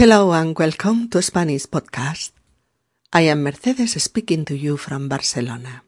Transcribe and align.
Hello 0.00 0.32
and 0.32 0.58
welcome 0.58 1.10
to 1.10 1.20
Spanish 1.20 1.66
Podcast. 1.66 2.30
I 3.12 3.28
am 3.28 3.42
Mercedes 3.42 4.02
speaking 4.02 4.46
to 4.46 4.56
you 4.56 4.78
from 4.78 5.10
Barcelona. 5.10 5.82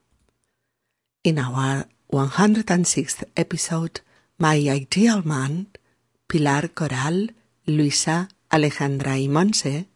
In 1.25 1.39
our 1.39 1.87
106th 2.13 3.25
episode, 3.35 4.03
My 4.39 4.57
Ideal 4.57 5.23
Man, 5.25 5.69
Pilar 6.29 6.69
Coral, 6.75 7.31
Luisa, 7.67 8.29
Alejandra 8.51 9.19
y 9.19 9.29
Monse 9.29 9.87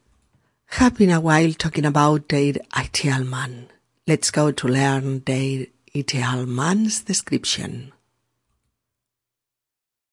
have 0.79 0.97
been 0.97 1.11
a 1.11 1.21
while 1.21 1.53
talking 1.53 1.85
about 1.85 2.31
their 2.31 2.55
ideal 2.75 3.23
man. 3.23 3.69
Let's 4.07 4.31
go 4.31 4.51
to 4.51 4.67
learn 4.67 5.25
their 5.27 5.67
ideal 5.95 6.47
man's 6.47 7.05
description. 7.05 7.93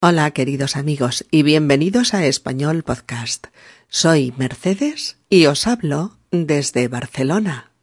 Hola 0.05 0.31
queridos 0.31 0.75
amigos 0.75 1.23
y 1.31 1.43
bienvenidos 1.43 2.13
a 2.13 2.25
Español 2.25 2.83
Podcast. 2.83 3.47
Soy 3.95 4.33
Mercedes 4.37 5.17
y 5.29 5.45
os 5.45 5.67
hablo 5.67 6.17
desde 6.31 6.87
Barcelona. 6.87 7.73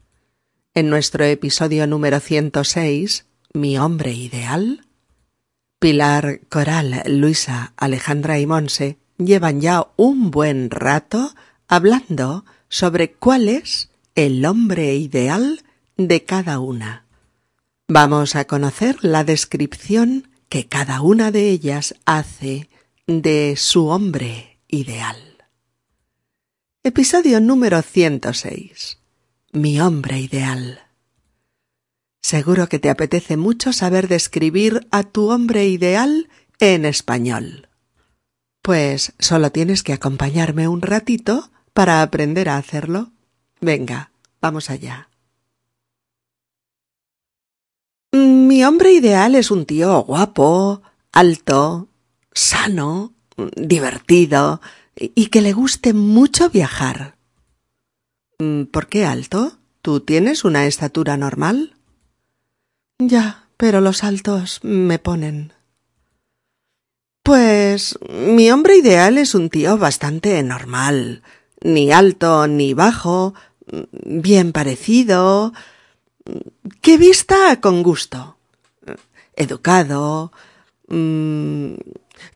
En 0.74 0.90
nuestro 0.90 1.24
episodio 1.24 1.86
número 1.86 2.18
106, 2.18 3.26
Mi 3.54 3.78
hombre 3.78 4.12
ideal, 4.12 4.88
Pilar, 5.78 6.40
Coral, 6.48 7.04
Luisa, 7.06 7.74
Alejandra 7.76 8.40
y 8.40 8.46
Monse 8.46 8.98
llevan 9.18 9.60
ya 9.60 9.86
un 9.96 10.32
buen 10.32 10.70
rato 10.70 11.32
hablando 11.68 12.44
sobre 12.68 13.12
cuál 13.12 13.48
es 13.48 13.90
el 14.16 14.44
hombre 14.44 14.96
ideal 14.96 15.62
de 15.96 16.24
cada 16.24 16.58
una. 16.58 17.06
Vamos 17.86 18.34
a 18.34 18.46
conocer 18.46 18.96
la 19.02 19.22
descripción 19.22 20.28
que 20.48 20.66
cada 20.66 21.02
una 21.02 21.30
de 21.30 21.50
ellas 21.50 21.94
hace 22.04 22.68
de 23.06 23.54
su 23.56 23.86
hombre 23.86 24.58
ideal. 24.66 25.29
Episodio 26.82 27.42
número 27.42 27.82
106. 27.82 28.96
Mi 29.52 29.82
hombre 29.82 30.18
ideal. 30.18 30.80
Seguro 32.22 32.70
que 32.70 32.78
te 32.78 32.88
apetece 32.88 33.36
mucho 33.36 33.74
saber 33.74 34.08
describir 34.08 34.88
a 34.90 35.02
tu 35.02 35.28
hombre 35.28 35.68
ideal 35.68 36.30
en 36.58 36.86
español. 36.86 37.68
Pues 38.62 39.12
solo 39.18 39.52
tienes 39.52 39.82
que 39.82 39.92
acompañarme 39.92 40.68
un 40.68 40.80
ratito 40.80 41.50
para 41.74 42.00
aprender 42.00 42.48
a 42.48 42.56
hacerlo. 42.56 43.12
Venga, 43.60 44.10
vamos 44.40 44.70
allá. 44.70 45.10
Mi 48.12 48.64
hombre 48.64 48.92
ideal 48.92 49.34
es 49.34 49.50
un 49.50 49.66
tío 49.66 50.00
guapo, 50.04 50.80
alto, 51.12 51.88
sano, 52.32 53.12
divertido 53.54 54.62
y 54.96 55.26
que 55.26 55.40
le 55.40 55.52
guste 55.52 55.92
mucho 55.92 56.50
viajar. 56.50 57.16
Mm, 58.38 58.64
¿Por 58.64 58.88
qué 58.88 59.06
alto? 59.06 59.58
¿Tú 59.82 60.00
tienes 60.00 60.44
una 60.44 60.66
estatura 60.66 61.16
normal? 61.16 61.74
Ya, 62.98 63.48
pero 63.56 63.80
los 63.80 64.04
altos 64.04 64.60
me 64.62 64.98
ponen. 64.98 65.52
Pues 67.22 67.98
mi 68.08 68.50
hombre 68.50 68.76
ideal 68.76 69.18
es 69.18 69.34
un 69.34 69.50
tío 69.50 69.78
bastante 69.78 70.42
normal, 70.42 71.22
ni 71.62 71.92
alto 71.92 72.46
ni 72.46 72.74
bajo, 72.74 73.34
bien 73.92 74.52
parecido, 74.52 75.52
que 76.80 76.98
vista 76.98 77.60
con 77.60 77.82
gusto, 77.82 78.36
educado, 79.36 80.32
mm, 80.88 81.74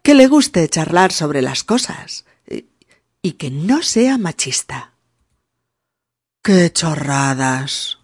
que 0.02 0.14
le 0.14 0.26
guste 0.28 0.68
charlar 0.68 1.12
sobre 1.12 1.42
las 1.42 1.64
cosas 1.64 2.24
y 3.24 3.32
que 3.32 3.50
no 3.50 3.82
sea 3.82 4.18
machista. 4.18 4.92
¡Qué 6.42 6.70
chorradas! 6.70 7.98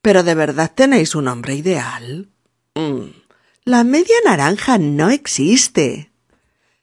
¿Pero 0.00 0.22
de 0.22 0.34
verdad 0.34 0.72
tenéis 0.74 1.14
un 1.14 1.28
hombre 1.28 1.56
ideal? 1.56 2.30
Mm, 2.74 3.10
la 3.66 3.84
media 3.84 4.16
naranja 4.24 4.78
no 4.78 5.10
existe. 5.10 6.10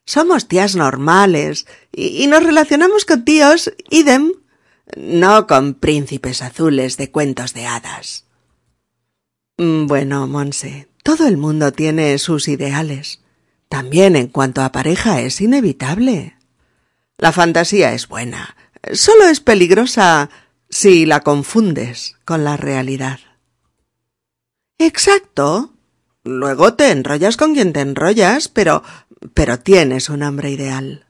Somos 0.05 0.47
tías 0.47 0.75
normales 0.75 1.65
y, 1.91 2.23
y 2.23 2.27
nos 2.27 2.43
relacionamos 2.43 3.05
con 3.05 3.25
tíos 3.25 3.73
idem 3.89 4.33
no 4.95 5.47
con 5.47 5.73
príncipes 5.73 6.43
azules 6.43 6.95
de 6.97 7.09
cuentos 7.09 7.55
de 7.55 7.65
hadas. 7.65 8.25
Mm, 9.57 9.87
bueno, 9.87 10.27
Monse, 10.27 10.89
todo 11.01 11.27
el 11.27 11.37
mundo 11.37 11.73
tiene 11.73 12.19
sus 12.19 12.47
ideales. 12.47 13.19
También 13.67 14.15
en 14.15 14.27
cuanto 14.27 14.61
a 14.61 14.71
pareja 14.71 15.21
es 15.21 15.41
inevitable. 15.41 16.36
La 17.17 17.31
fantasía 17.31 17.93
es 17.93 18.07
buena, 18.07 18.55
solo 18.93 19.25
es 19.25 19.39
peligrosa 19.39 20.29
si 20.69 21.05
la 21.05 21.21
confundes 21.21 22.15
con 22.25 22.43
la 22.43 22.57
realidad. 22.57 23.19
Exacto. 24.77 25.73
Luego 26.23 26.73
te 26.73 26.91
enrollas 26.91 27.37
con 27.37 27.53
quien 27.53 27.73
te 27.73 27.79
enrollas, 27.79 28.49
pero 28.49 28.83
pero 29.33 29.59
tienes 29.59 30.09
un 30.09 30.23
hombre 30.23 30.51
ideal. 30.51 31.05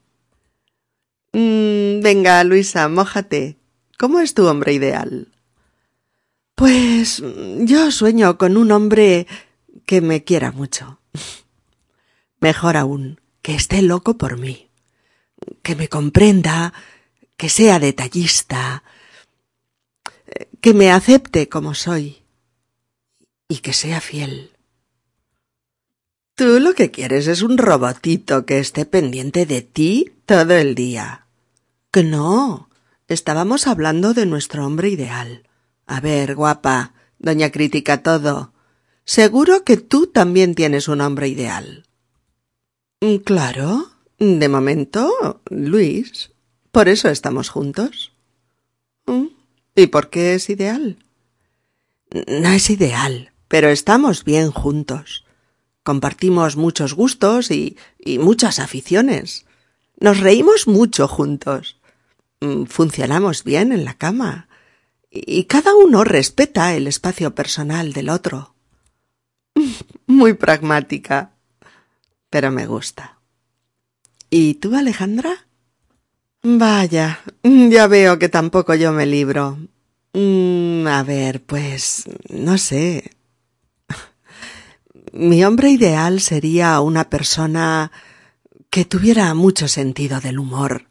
Mm, 1.33 2.01
venga, 2.01 2.43
Luisa, 2.43 2.87
mójate. 2.87 3.57
¿Cómo 3.97 4.19
es 4.19 4.33
tu 4.33 4.47
hombre 4.47 4.73
ideal? 4.73 5.33
Pues 6.55 7.21
yo 7.59 7.91
sueño 7.91 8.37
con 8.37 8.57
un 8.57 8.71
hombre 8.71 9.27
que 9.85 10.01
me 10.01 10.23
quiera 10.23 10.51
mucho. 10.51 10.99
Mejor 12.39 12.77
aún, 12.77 13.21
que 13.41 13.55
esté 13.55 13.81
loco 13.81 14.17
por 14.17 14.37
mí, 14.37 14.66
que 15.61 15.75
me 15.75 15.89
comprenda, 15.89 16.73
que 17.37 17.49
sea 17.49 17.79
detallista, 17.79 18.83
que 20.61 20.73
me 20.73 20.91
acepte 20.91 21.49
como 21.49 21.73
soy 21.73 22.23
y 23.47 23.57
que 23.57 23.73
sea 23.73 24.01
fiel. 24.01 24.51
Tú 26.35 26.59
lo 26.59 26.73
que 26.73 26.91
quieres 26.91 27.27
es 27.27 27.41
un 27.41 27.57
robotito 27.57 28.45
que 28.45 28.59
esté 28.59 28.85
pendiente 28.85 29.45
de 29.45 29.61
ti 29.61 30.11
todo 30.25 30.53
el 30.53 30.75
día. 30.75 31.25
Que 31.91 32.03
no, 32.03 32.67
Estábamos 33.07 33.67
hablando 33.67 34.13
de 34.13 34.25
nuestro 34.25 34.65
hombre 34.65 34.89
ideal. 34.89 35.43
A 35.85 36.01
ver, 36.01 36.35
guapa, 36.35 36.93
doña 37.19 37.51
critica 37.51 38.03
todo. 38.03 38.51
Seguro 39.05 39.63
que 39.63 39.77
tú 39.77 40.07
también 40.07 40.55
tienes 40.55 40.89
un 40.89 40.99
hombre 40.99 41.29
ideal. 41.29 41.85
Mm, 42.99 43.17
claro. 43.17 43.91
De 44.19 44.49
momento, 44.49 45.41
Luis. 45.49 46.31
Por 46.71 46.89
eso 46.89 47.09
estamos 47.09 47.49
juntos. 47.49 48.11
Mm, 49.05 49.27
¿Y 49.75 49.87
por 49.87 50.09
qué 50.09 50.33
es 50.33 50.49
ideal? 50.49 50.97
No 52.11 52.49
es 52.49 52.69
ideal, 52.69 53.31
pero 53.47 53.69
estamos 53.69 54.23
bien 54.23 54.51
juntos. 54.51 55.25
Compartimos 55.83 56.55
muchos 56.55 56.93
gustos 56.93 57.51
y, 57.51 57.77
y 57.99 58.19
muchas 58.19 58.59
aficiones. 58.59 59.45
Nos 59.99 60.19
reímos 60.19 60.67
mucho 60.67 61.07
juntos. 61.07 61.77
Mm, 62.41 62.65
funcionamos 62.65 63.43
bien 63.43 63.71
en 63.71 63.85
la 63.85 63.95
cama 63.95 64.47
y 65.11 65.45
cada 65.45 65.75
uno 65.75 66.03
respeta 66.03 66.75
el 66.75 66.87
espacio 66.87 67.33
personal 67.33 67.93
del 67.93 68.09
otro. 68.09 68.53
Muy 70.07 70.33
pragmática, 70.33 71.31
pero 72.29 72.51
me 72.51 72.67
gusta. 72.67 73.16
¿Y 74.29 74.55
tú, 74.55 74.75
Alejandra? 74.75 75.47
Vaya, 76.43 77.19
ya 77.43 77.87
veo 77.87 78.19
que 78.19 78.29
tampoco 78.29 78.75
yo 78.75 78.91
me 78.91 79.05
libro. 79.05 79.57
Mm, 80.13 80.87
a 80.87 81.03
ver, 81.03 81.43
pues, 81.43 82.05
no 82.29 82.57
sé. 82.57 83.11
Mi 85.13 85.43
hombre 85.43 85.69
ideal 85.69 86.21
sería 86.21 86.79
una 86.81 87.09
persona 87.09 87.91
que 88.69 88.85
tuviera 88.85 89.33
mucho 89.33 89.67
sentido 89.67 90.19
del 90.19 90.39
humor 90.39 90.87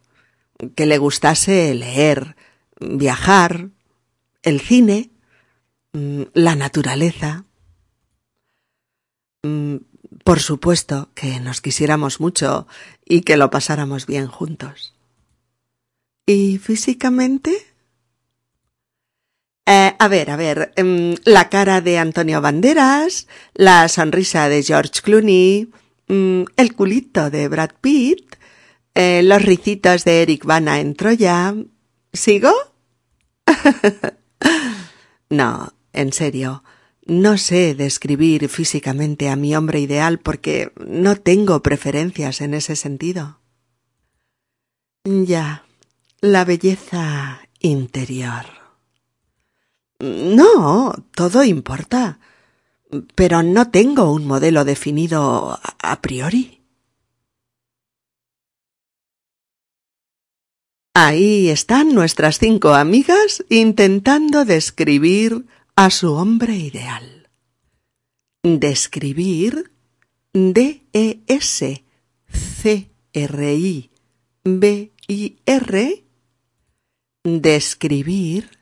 que 0.74 0.86
le 0.86 0.98
gustase 0.98 1.74
leer, 1.74 2.36
viajar, 2.80 3.70
el 4.42 4.60
cine, 4.60 5.10
mm, 5.92 6.22
la 6.34 6.54
naturaleza. 6.54 7.44
Mm, 9.42 9.76
por 10.24 10.40
supuesto 10.40 11.10
que 11.14 11.40
nos 11.40 11.60
quisiéramos 11.60 12.20
mucho 12.20 12.66
y 13.06 13.22
que 13.22 13.36
lo 13.36 13.50
pasáramos 13.50 14.06
bien 14.06 14.26
juntos. 14.26 14.94
¿Y 16.26 16.58
físicamente? 16.58 17.56
Eh, 19.64 19.94
a 19.98 20.08
ver, 20.08 20.30
a 20.30 20.36
ver, 20.36 20.72
em, 20.76 21.14
la 21.24 21.48
cara 21.48 21.80
de 21.80 21.98
Antonio 21.98 22.40
Banderas, 22.40 23.26
la 23.54 23.88
sonrisa 23.88 24.48
de 24.48 24.62
George 24.62 25.00
Clooney, 25.02 25.70
mm, 26.08 26.42
el 26.56 26.74
culito 26.74 27.30
de 27.30 27.48
Brad 27.48 27.70
Pitt, 27.80 28.36
eh, 28.94 29.22
los 29.22 29.42
ricitos 29.42 30.04
de 30.04 30.22
Eric 30.22 30.44
Bana 30.44 30.80
en 30.80 30.94
Troya. 30.94 31.54
¿Sigo? 32.12 32.52
no, 35.30 35.72
en 35.92 36.12
serio. 36.12 36.62
No 37.06 37.38
sé 37.38 37.76
describir 37.76 38.48
físicamente 38.48 39.28
a 39.28 39.36
mi 39.36 39.54
hombre 39.54 39.78
ideal 39.78 40.18
porque 40.18 40.72
no 40.84 41.14
tengo 41.14 41.62
preferencias 41.62 42.40
en 42.40 42.52
ese 42.54 42.74
sentido. 42.74 43.38
Ya. 45.04 45.64
la 46.20 46.44
belleza 46.44 47.42
interior. 47.60 48.46
No, 50.00 50.94
todo 51.14 51.44
importa, 51.44 52.18
pero 53.14 53.44
no 53.44 53.70
tengo 53.70 54.12
un 54.12 54.26
modelo 54.26 54.64
definido 54.64 55.60
a 55.78 56.00
priori. 56.02 56.60
Ahí 60.94 61.50
están 61.50 61.94
nuestras 61.94 62.38
cinco 62.38 62.74
amigas 62.74 63.44
intentando 63.48 64.44
describir 64.44 65.46
a 65.76 65.90
su 65.90 66.14
hombre 66.14 66.56
ideal. 66.56 67.28
Describir 68.42 69.70
D-E-S-C-R-I-B-I-R. 70.32 71.64
Describir. 77.24 78.58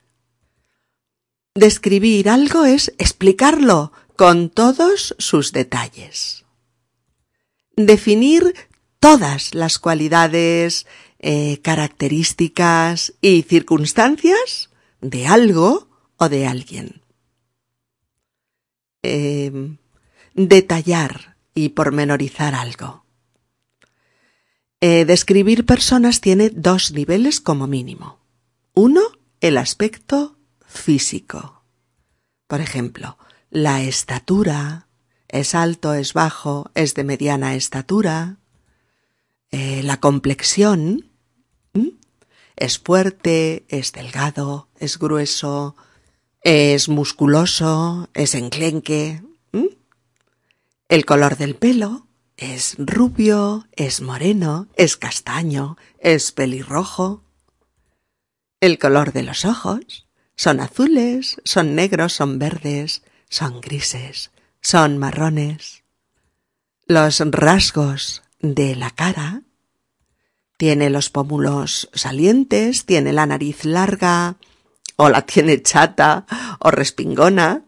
Describir 1.54 2.28
algo 2.28 2.64
es 2.64 2.92
explicarlo 2.98 3.92
con 4.16 4.50
todos 4.50 5.14
sus 5.18 5.52
detalles. 5.52 6.44
Definir 7.76 8.54
todas 8.98 9.54
las 9.54 9.78
cualidades, 9.78 10.88
eh, 11.20 11.60
características 11.62 13.14
y 13.20 13.42
circunstancias 13.42 14.70
de 15.00 15.28
algo 15.28 15.88
o 16.16 16.28
de 16.28 16.48
alguien. 16.48 17.03
Em, 19.06 19.76
detallar 20.32 21.36
y 21.54 21.68
pormenorizar 21.68 22.54
algo. 22.54 23.04
Eh, 24.80 25.04
describir 25.04 25.66
personas 25.66 26.22
tiene 26.22 26.48
dos 26.48 26.90
niveles 26.92 27.38
como 27.38 27.66
mínimo. 27.66 28.18
Uno, 28.72 29.02
el 29.42 29.58
aspecto 29.58 30.38
físico. 30.66 31.64
Por 32.46 32.62
ejemplo, 32.62 33.18
la 33.50 33.82
estatura, 33.82 34.88
es 35.28 35.54
alto, 35.54 35.92
es 35.92 36.14
bajo, 36.14 36.70
es 36.74 36.94
de 36.94 37.04
mediana 37.04 37.56
estatura. 37.56 38.38
Eh, 39.50 39.82
la 39.82 40.00
complexión, 40.00 41.10
es 42.56 42.78
fuerte, 42.78 43.66
es 43.68 43.92
delgado, 43.92 44.70
es 44.78 44.98
grueso, 44.98 45.76
es 46.44 46.90
musculoso, 46.90 48.08
es 48.14 48.34
enclenque. 48.34 49.22
El 50.88 51.06
color 51.06 51.38
del 51.38 51.56
pelo 51.56 52.06
es 52.36 52.76
rubio, 52.78 53.66
es 53.72 54.02
moreno, 54.02 54.68
es 54.76 54.98
castaño, 54.98 55.76
es 55.98 56.32
pelirrojo. 56.32 57.24
El 58.60 58.78
color 58.78 59.12
de 59.12 59.22
los 59.22 59.46
ojos 59.46 60.06
son 60.36 60.60
azules, 60.60 61.40
son 61.44 61.74
negros, 61.74 62.12
son 62.12 62.38
verdes, 62.38 63.02
son 63.30 63.62
grises, 63.62 64.30
son 64.60 64.98
marrones. 64.98 65.82
Los 66.86 67.20
rasgos 67.20 68.22
de 68.40 68.76
la 68.76 68.90
cara 68.90 69.42
tiene 70.58 70.90
los 70.90 71.08
pómulos 71.08 71.88
salientes, 71.94 72.84
tiene 72.84 73.14
la 73.14 73.24
nariz 73.24 73.64
larga, 73.64 74.36
o 74.96 75.08
la 75.08 75.22
tiene 75.22 75.62
chata, 75.62 76.26
o 76.58 76.70
respingona, 76.70 77.64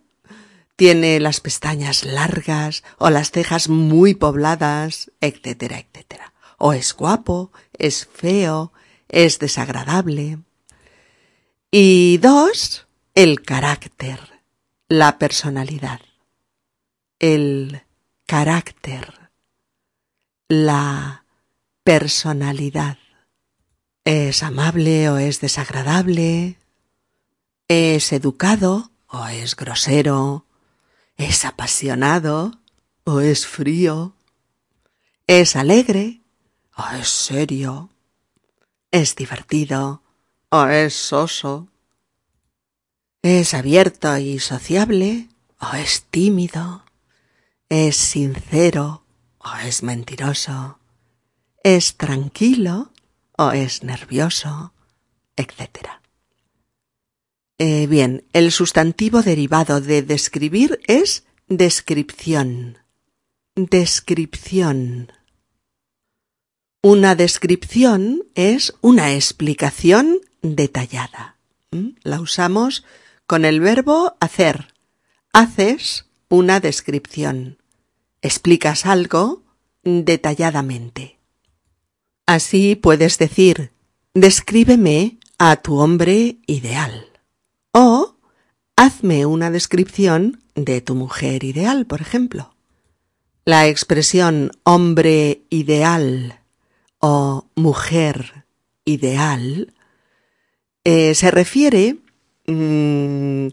tiene 0.76 1.20
las 1.20 1.40
pestañas 1.40 2.04
largas, 2.04 2.84
o 2.98 3.10
las 3.10 3.30
cejas 3.30 3.68
muy 3.68 4.14
pobladas, 4.14 5.10
etcétera, 5.20 5.78
etcétera. 5.78 6.32
O 6.58 6.72
es 6.72 6.94
guapo, 6.94 7.50
es 7.72 8.06
feo, 8.06 8.72
es 9.08 9.38
desagradable. 9.38 10.38
Y 11.70 12.18
dos, 12.18 12.86
el 13.14 13.42
carácter, 13.42 14.20
la 14.88 15.18
personalidad. 15.18 16.00
El 17.18 17.82
carácter, 18.26 19.30
la 20.48 21.24
personalidad. 21.82 22.98
¿Es 24.04 24.42
amable 24.42 25.08
o 25.10 25.16
es 25.16 25.40
desagradable? 25.40 26.58
¿Es 27.68 28.12
educado 28.12 28.92
o 29.08 29.26
es 29.26 29.56
grosero? 29.56 30.46
¿Es 31.16 31.44
apasionado 31.44 32.60
o 33.02 33.18
es 33.18 33.44
frío? 33.48 34.14
¿Es 35.26 35.56
alegre 35.56 36.20
o 36.76 36.84
es 36.94 37.08
serio? 37.08 37.90
¿Es 38.92 39.16
divertido 39.16 40.02
o 40.50 40.66
es 40.66 40.94
soso? 40.94 41.66
¿Es 43.22 43.52
abierto 43.52 44.16
y 44.16 44.38
sociable 44.38 45.28
o 45.58 45.74
es 45.74 46.04
tímido? 46.04 46.84
¿Es 47.68 47.96
sincero 47.96 49.02
o 49.38 49.56
es 49.64 49.82
mentiroso? 49.82 50.78
¿Es 51.64 51.96
tranquilo 51.96 52.92
o 53.36 53.50
es 53.50 53.82
nervioso? 53.82 54.72
etcétera. 55.34 56.00
Eh, 57.58 57.86
bien, 57.86 58.24
el 58.34 58.52
sustantivo 58.52 59.22
derivado 59.22 59.80
de 59.80 60.02
describir 60.02 60.78
es 60.86 61.24
descripción. 61.48 62.78
Descripción. 63.54 65.12
Una 66.82 67.14
descripción 67.14 68.24
es 68.34 68.74
una 68.82 69.14
explicación 69.14 70.20
detallada. 70.42 71.36
¿Mm? 71.70 71.96
La 72.02 72.20
usamos 72.20 72.84
con 73.26 73.46
el 73.46 73.60
verbo 73.60 74.16
hacer. 74.20 74.74
Haces 75.32 76.04
una 76.28 76.60
descripción. 76.60 77.58
Explicas 78.20 78.84
algo 78.84 79.42
detalladamente. 79.82 81.18
Así 82.26 82.76
puedes 82.76 83.16
decir, 83.16 83.70
descríbeme 84.12 85.18
a 85.38 85.56
tu 85.56 85.78
hombre 85.78 86.36
ideal. 86.46 87.15
Hazme 88.76 89.24
una 89.24 89.50
descripción 89.50 90.42
de 90.54 90.82
tu 90.82 90.94
mujer 90.94 91.44
ideal, 91.44 91.86
por 91.86 92.02
ejemplo. 92.02 92.54
La 93.46 93.68
expresión 93.68 94.52
hombre 94.64 95.42
ideal 95.48 96.40
o 96.98 97.46
mujer 97.54 98.44
ideal 98.84 99.72
eh, 100.84 101.14
se 101.14 101.30
refiere 101.30 101.96
mm, 102.46 103.48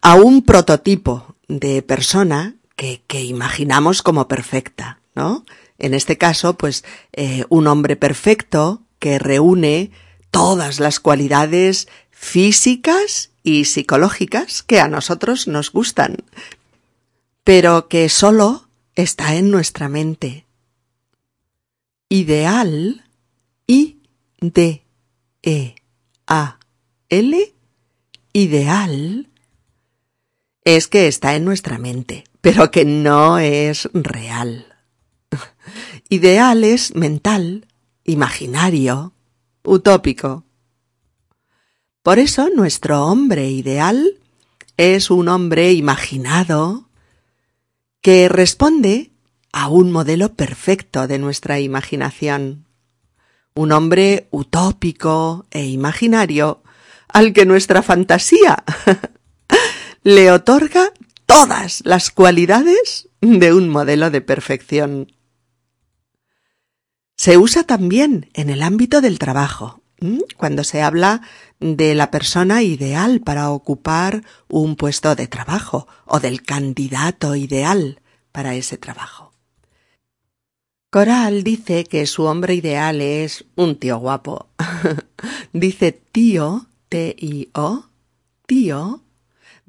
a 0.00 0.14
un 0.14 0.42
prototipo 0.42 1.36
de 1.48 1.82
persona 1.82 2.54
que, 2.76 3.02
que 3.06 3.22
imaginamos 3.22 4.02
como 4.02 4.28
perfecta, 4.28 5.00
¿no? 5.14 5.44
En 5.78 5.92
este 5.92 6.16
caso, 6.16 6.56
pues 6.56 6.84
eh, 7.12 7.44
un 7.48 7.66
hombre 7.66 7.96
perfecto 7.96 8.82
que 8.98 9.18
reúne 9.18 9.90
todas 10.30 10.80
las 10.80 11.00
cualidades 11.00 11.88
físicas 12.20 13.30
y 13.42 13.64
psicológicas 13.64 14.62
que 14.62 14.78
a 14.78 14.88
nosotros 14.88 15.48
nos 15.48 15.72
gustan, 15.72 16.18
pero 17.44 17.88
que 17.88 18.10
solo 18.10 18.68
está 18.94 19.36
en 19.36 19.50
nuestra 19.50 19.88
mente. 19.88 20.44
Ideal, 22.10 23.06
I, 23.66 24.02
D, 24.38 24.84
E, 25.42 25.74
A, 26.26 26.58
L, 27.08 27.54
ideal, 28.34 29.30
es 30.64 30.88
que 30.88 31.08
está 31.08 31.34
en 31.34 31.46
nuestra 31.46 31.78
mente, 31.78 32.24
pero 32.42 32.70
que 32.70 32.84
no 32.84 33.38
es 33.38 33.88
real. 33.94 34.66
Ideal 36.10 36.64
es 36.64 36.94
mental, 36.94 37.66
imaginario, 38.04 39.14
utópico. 39.64 40.44
Por 42.02 42.18
eso 42.18 42.48
nuestro 42.48 43.04
hombre 43.04 43.50
ideal 43.50 44.18
es 44.78 45.10
un 45.10 45.28
hombre 45.28 45.72
imaginado 45.72 46.88
que 48.00 48.30
responde 48.30 49.10
a 49.52 49.68
un 49.68 49.92
modelo 49.92 50.32
perfecto 50.32 51.06
de 51.06 51.18
nuestra 51.18 51.60
imaginación. 51.60 52.64
Un 53.54 53.72
hombre 53.72 54.28
utópico 54.30 55.44
e 55.50 55.66
imaginario 55.66 56.62
al 57.08 57.34
que 57.34 57.44
nuestra 57.44 57.82
fantasía 57.82 58.64
le 60.02 60.32
otorga 60.32 60.92
todas 61.26 61.82
las 61.84 62.10
cualidades 62.10 63.10
de 63.20 63.52
un 63.52 63.68
modelo 63.68 64.10
de 64.10 64.22
perfección. 64.22 65.12
Se 67.16 67.36
usa 67.36 67.64
también 67.64 68.30
en 68.32 68.48
el 68.48 68.62
ámbito 68.62 69.02
del 69.02 69.18
trabajo, 69.18 69.79
cuando 70.36 70.64
se 70.64 70.82
habla 70.82 71.22
de 71.58 71.94
la 71.94 72.10
persona 72.10 72.62
ideal 72.62 73.20
para 73.20 73.50
ocupar 73.50 74.24
un 74.48 74.76
puesto 74.76 75.14
de 75.14 75.26
trabajo 75.26 75.86
o 76.06 76.20
del 76.20 76.42
candidato 76.42 77.36
ideal 77.36 78.00
para 78.32 78.54
ese 78.54 78.78
trabajo. 78.78 79.32
Coral 80.90 81.44
dice 81.44 81.84
que 81.84 82.06
su 82.06 82.24
hombre 82.24 82.54
ideal 82.54 83.00
es 83.00 83.44
un 83.54 83.76
tío 83.76 83.98
guapo. 83.98 84.48
dice 85.52 85.92
tío, 85.92 86.66
T-I-O, 86.88 87.84
tío, 88.46 89.02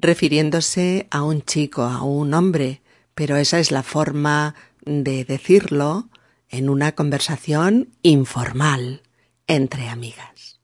refiriéndose 0.00 1.06
a 1.10 1.22
un 1.22 1.42
chico, 1.42 1.82
a 1.82 2.02
un 2.02 2.34
hombre, 2.34 2.82
pero 3.14 3.36
esa 3.36 3.60
es 3.60 3.70
la 3.70 3.84
forma 3.84 4.56
de 4.84 5.24
decirlo 5.24 6.08
en 6.48 6.68
una 6.68 6.92
conversación 6.92 7.90
informal 8.02 9.02
entre 9.52 9.90
amigas. 9.90 10.60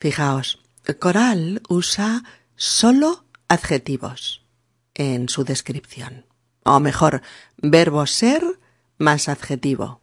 Fijaos, 0.00 0.58
Coral 0.98 1.60
usa 1.68 2.24
solo 2.56 3.26
adjetivos 3.46 4.42
en 4.94 5.28
su 5.28 5.44
descripción, 5.44 6.24
o 6.64 6.80
mejor, 6.80 7.20
verbo 7.58 8.06
ser 8.06 8.42
más 8.96 9.28
adjetivo. 9.28 10.00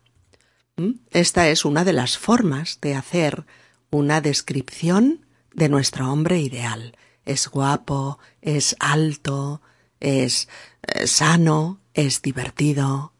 ¿Mm? 0.78 0.92
Esta 1.10 1.50
es 1.50 1.66
una 1.66 1.84
de 1.84 1.94
las 1.94 2.20
formas 2.20 2.78
de 2.82 2.94
hacer 2.94 3.48
una 3.90 4.22
descripción 4.22 5.26
de 5.52 5.68
nuestro 5.68 6.12
hombre 6.12 6.40
ideal. 6.40 6.96
Es 7.26 7.48
guapo, 7.48 8.20
es 8.42 8.76
alto, 8.80 9.64
es 10.00 10.50
eh, 10.84 11.08
sano, 11.08 11.82
es 11.96 12.22
divertido. 12.22 13.14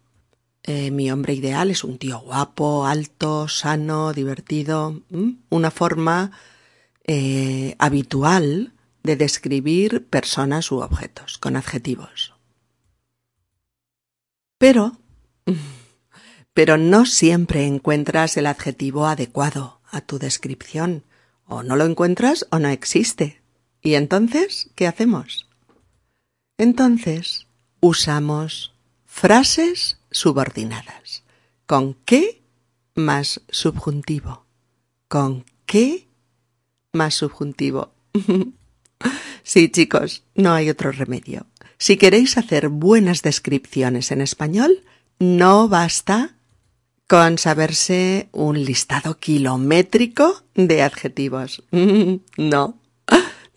Eh, 0.64 0.92
mi 0.92 1.12
hombre 1.12 1.34
ideal 1.34 1.72
es 1.72 1.84
un 1.84 1.98
tío 1.98 2.20
guapo, 2.20 2.86
alto, 2.86 3.48
sano, 3.48 4.14
divertido. 4.14 5.02
Una 5.50 5.72
forma 5.72 6.32
eh, 7.06 7.76
habitual 7.80 8.74
de 9.04 9.16
describir 9.16 10.06
personas 10.08 10.72
u 10.72 10.80
objetos 10.80 11.38
con 11.40 11.56
adjetivos. 11.56 12.34
Pero, 14.60 14.98
pero 16.54 16.78
no 16.78 17.06
siempre 17.08 17.66
encuentras 17.66 18.38
el 18.38 18.46
adjetivo 18.46 19.08
adecuado 19.08 19.82
a 19.90 20.02
tu 20.02 20.20
descripción. 20.20 21.04
O 21.48 21.64
no 21.64 21.76
lo 21.76 21.86
encuentras 21.86 22.48
o 22.52 22.60
no 22.60 22.70
existe. 22.70 23.42
¿Y 23.82 23.96
entonces 23.96 24.70
qué 24.76 24.88
hacemos? 24.88 25.48
Entonces 26.58 27.48
usamos 27.80 28.74
frases 29.06 29.98
subordinadas. 30.12 31.24
¿Con 31.66 31.96
qué 32.06 32.42
más 32.96 33.42
subjuntivo? 33.50 34.46
¿Con 35.08 35.46
qué 35.66 36.08
más 36.94 37.16
subjuntivo? 37.16 37.94
sí, 39.44 39.70
chicos, 39.70 40.24
no 40.36 40.54
hay 40.54 40.70
otro 40.70 40.92
remedio. 40.92 41.48
Si 41.78 41.98
queréis 41.98 42.38
hacer 42.38 42.70
buenas 42.70 43.24
descripciones 43.24 44.12
en 44.12 44.22
español, 44.22 44.84
no 45.20 45.68
basta 45.68 46.36
con 47.08 47.38
saberse 47.38 48.30
un 48.32 48.64
listado 48.64 49.18
kilométrico 49.18 50.44
de 50.56 50.84
adjetivos. 50.84 51.64
no. 52.38 52.78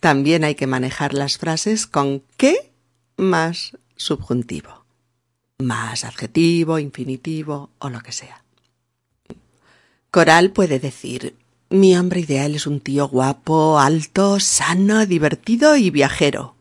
También 0.00 0.44
hay 0.44 0.54
que 0.54 0.66
manejar 0.66 1.14
las 1.14 1.38
frases 1.38 1.87
con 1.87 2.23
qué 2.37 2.73
más 3.16 3.78
subjuntivo, 3.96 4.84
más 5.58 6.04
adjetivo, 6.04 6.78
infinitivo 6.78 7.70
o 7.78 7.90
lo 7.90 8.00
que 8.00 8.12
sea. 8.12 8.42
Coral 10.11 10.50
puede 10.50 10.78
decir, 10.78 11.37
mi 11.70 11.96
hombre 11.96 12.20
ideal 12.20 12.54
es 12.54 12.66
un 12.66 12.80
tío 12.80 13.08
guapo, 13.08 13.78
alto, 13.78 14.38
sano, 14.40 15.06
divertido 15.06 15.76
y 15.76 15.90
viajero. 15.90 16.54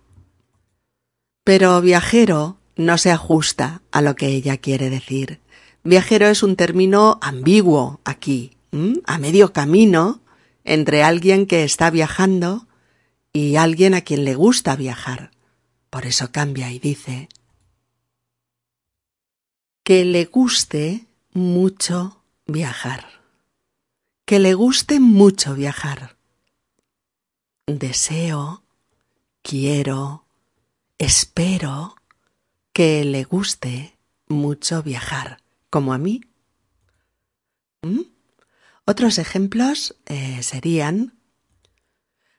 Pero 1.44 1.82
viajero 1.82 2.58
no 2.76 2.98
se 2.98 3.12
ajusta 3.12 3.82
a 3.92 4.02
lo 4.02 4.16
que 4.16 4.28
ella 4.28 4.58
quiere 4.58 4.90
decir. 4.90 5.40
Viajero 5.84 6.28
es 6.28 6.42
un 6.42 6.56
término 6.56 7.20
ambiguo 7.22 8.00
aquí, 8.06 8.58
a 9.06 9.18
medio 9.18 9.54
camino 9.54 10.22
entre 10.64 11.04
alguien 11.04 11.46
que 11.46 11.64
está 11.64 11.90
viajando 11.92 12.68
y 13.34 13.58
alguien 13.58 13.94
a 13.94 14.02
quien 14.02 14.24
le 14.24 14.36
gusta 14.36 14.76
viajar. 14.76 15.32
Por 15.90 16.06
eso 16.06 16.32
cambia 16.32 16.72
y 16.72 16.80
dice 16.80 17.30
que 19.84 20.06
le 20.06 20.26
guste 20.26 21.08
mucho 21.34 22.24
viajar. 22.46 23.22
Que 24.26 24.40
le 24.40 24.54
guste 24.54 25.00
mucho 25.00 25.54
viajar. 25.56 26.18
Deseo, 27.68 28.64
quiero, 29.42 30.26
espero 30.98 31.96
que 32.72 33.04
le 33.06 33.24
guste 33.24 33.98
mucho 34.28 34.84
viajar, 34.84 35.42
como 35.70 35.94
a 35.94 35.98
mí. 35.98 36.22
¿Mm? 37.82 38.02
Otros 38.86 39.18
ejemplos 39.18 39.96
eh, 40.06 40.42
serían 40.44 41.14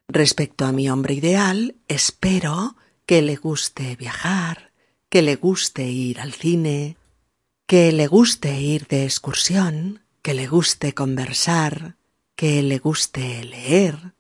Respecto 0.09 0.67
a 0.67 0.73
mi 0.73 0.91
hombre 0.91 1.15
ideal, 1.15 1.77
espero 1.89 2.77
que 3.07 3.23
le 3.23 3.37
guste 3.37 3.97
viajar, 3.97 4.71
que 5.09 5.23
le 5.23 5.37
guste 5.37 5.89
ir 5.89 6.21
al 6.21 6.33
cine, 6.33 6.99
que 7.75 7.91
le 7.91 8.07
guste 8.07 8.61
ir 8.61 8.87
de 8.87 9.03
excursión, 9.03 10.05
que 10.23 10.33
le 10.33 10.47
guste 10.47 10.95
conversar, 10.95 11.97
que 12.37 12.63
le 12.63 12.79
guste 12.79 13.43
leer, 13.43 14.15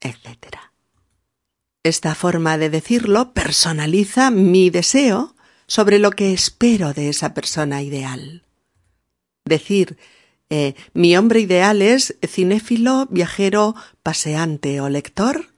etc. 0.00 0.56
Esta 1.84 2.16
forma 2.16 2.58
de 2.58 2.70
decirlo 2.70 3.32
personaliza 3.34 4.32
mi 4.32 4.70
deseo 4.70 5.36
sobre 5.68 6.00
lo 6.00 6.10
que 6.10 6.32
espero 6.32 6.92
de 6.92 7.08
esa 7.08 7.34
persona 7.34 7.82
ideal. 7.82 8.42
Decir 9.44 9.96
eh, 10.50 10.74
mi 10.92 11.16
hombre 11.16 11.38
ideal 11.38 11.82
es 11.82 12.16
cinéfilo, 12.26 13.06
viajero, 13.12 13.76
paseante 14.02 14.80
o 14.80 14.88
lector. 14.88 15.52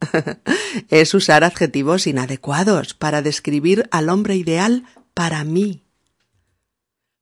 es 0.88 1.14
usar 1.14 1.44
adjetivos 1.44 2.08
inadecuados 2.08 2.94
para 2.94 3.22
describir 3.22 3.88
al 3.92 4.08
hombre 4.08 4.34
ideal 4.34 4.86
para 5.14 5.44
mí. 5.44 5.84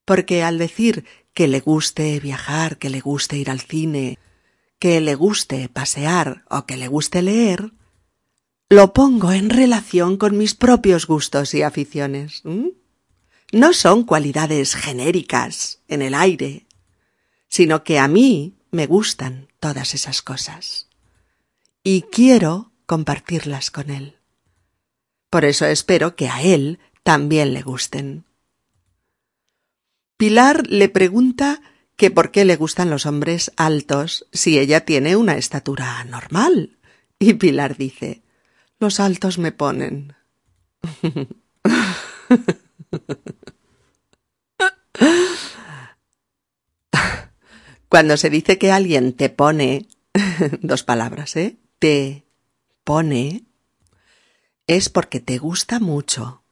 Porque 0.08 0.42
al 0.42 0.56
decir 0.56 1.04
que 1.34 1.48
le 1.48 1.60
guste 1.60 2.18
viajar, 2.18 2.78
que 2.78 2.88
le 2.88 3.00
guste 3.00 3.36
ir 3.36 3.50
al 3.50 3.60
cine, 3.60 4.18
que 4.78 5.02
le 5.02 5.14
guste 5.14 5.68
pasear 5.68 6.46
o 6.48 6.64
que 6.64 6.78
le 6.78 6.88
guste 6.88 7.20
leer, 7.20 7.74
lo 8.70 8.94
pongo 8.94 9.32
en 9.32 9.50
relación 9.50 10.16
con 10.16 10.38
mis 10.38 10.54
propios 10.54 11.06
gustos 11.06 11.52
y 11.52 11.60
aficiones. 11.60 12.42
No 13.52 13.74
son 13.74 14.04
cualidades 14.04 14.74
genéricas 14.76 15.80
en 15.88 16.00
el 16.00 16.14
aire, 16.14 16.66
sino 17.48 17.84
que 17.84 17.98
a 17.98 18.08
mí 18.08 18.54
me 18.70 18.86
gustan 18.86 19.48
todas 19.60 19.92
esas 19.92 20.22
cosas. 20.22 20.88
Y 21.84 22.00
quiero 22.10 22.72
compartirlas 22.86 23.70
con 23.70 23.90
él. 23.90 24.16
Por 25.28 25.44
eso 25.44 25.66
espero 25.66 26.16
que 26.16 26.30
a 26.30 26.40
él 26.40 26.78
también 27.02 27.52
le 27.52 27.60
gusten. 27.60 28.24
Pilar 30.18 30.66
le 30.66 30.88
pregunta 30.88 31.62
que 31.96 32.10
por 32.10 32.32
qué 32.32 32.44
le 32.44 32.56
gustan 32.56 32.90
los 32.90 33.06
hombres 33.06 33.52
altos 33.56 34.26
si 34.32 34.58
ella 34.58 34.84
tiene 34.84 35.14
una 35.14 35.37
estatura 35.37 36.02
normal. 36.04 36.76
Y 37.20 37.34
Pilar 37.34 37.76
dice, 37.76 38.25
los 38.80 38.98
altos 38.98 39.38
me 39.38 39.52
ponen. 39.52 40.16
Cuando 47.88 48.16
se 48.16 48.28
dice 48.28 48.58
que 48.58 48.72
alguien 48.72 49.12
te 49.12 49.28
pone, 49.28 49.87
dos 50.62 50.82
palabras, 50.82 51.37
¿eh? 51.37 51.58
Te 51.78 52.26
pone, 52.82 53.44
es 54.66 54.88
porque 54.88 55.20
te 55.20 55.38
gusta 55.38 55.78
mucho, 55.78 56.42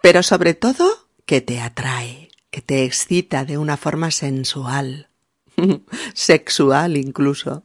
pero 0.00 0.22
sobre 0.22 0.54
todo 0.54 1.08
que 1.26 1.40
te 1.40 1.60
atrae, 1.60 2.27
te 2.60 2.84
excita 2.84 3.44
de 3.44 3.58
una 3.58 3.76
forma 3.76 4.10
sensual, 4.10 5.08
sexual 6.14 6.96
incluso. 6.96 7.64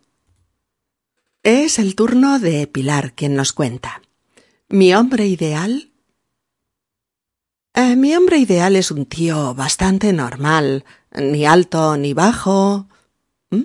Es 1.44 1.80
el 1.80 1.96
turno 1.96 2.40
de 2.40 2.68
Pilar 2.68 3.14
quien 3.14 3.36
nos 3.36 3.54
cuenta. 3.54 4.02
Mi 4.70 4.94
hombre 4.96 5.28
ideal 5.28 5.94
eh, 7.76 7.96
mi 7.96 8.16
hombre 8.16 8.38
ideal 8.38 8.76
es 8.76 8.92
un 8.92 9.08
tío 9.08 9.56
bastante 9.56 10.14
normal, 10.14 10.86
ni 11.12 11.46
alto 11.48 11.98
ni 11.98 12.14
bajo. 12.14 12.88
¿Mm? 13.50 13.64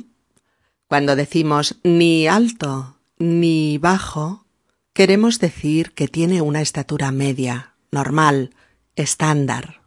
Cuando 0.88 1.14
decimos 1.14 1.76
ni 1.82 2.26
alto 2.26 2.96
ni 3.18 3.76
bajo, 3.76 4.46
queremos 4.94 5.40
decir 5.40 5.92
que 5.92 6.08
tiene 6.08 6.40
una 6.40 6.62
estatura 6.62 7.12
media, 7.12 7.74
normal, 7.90 8.54
estándar. 8.96 9.82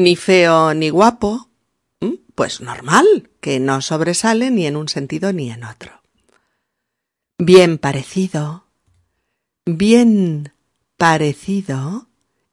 Ni 0.00 0.16
feo 0.16 0.72
ni 0.72 0.88
guapo, 0.88 1.50
pues 2.34 2.62
normal, 2.62 3.28
que 3.42 3.60
no 3.60 3.82
sobresale 3.82 4.50
ni 4.50 4.66
en 4.66 4.76
un 4.76 4.88
sentido 4.88 5.34
ni 5.34 5.50
en 5.50 5.62
otro. 5.62 6.00
Bien 7.36 7.76
parecido, 7.76 8.64
bien 9.66 10.54
parecido 10.96 12.08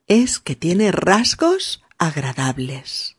es 0.08 0.40
que 0.40 0.58
tiene 0.58 0.92
rasgos 0.92 1.82
agradables. 1.98 3.16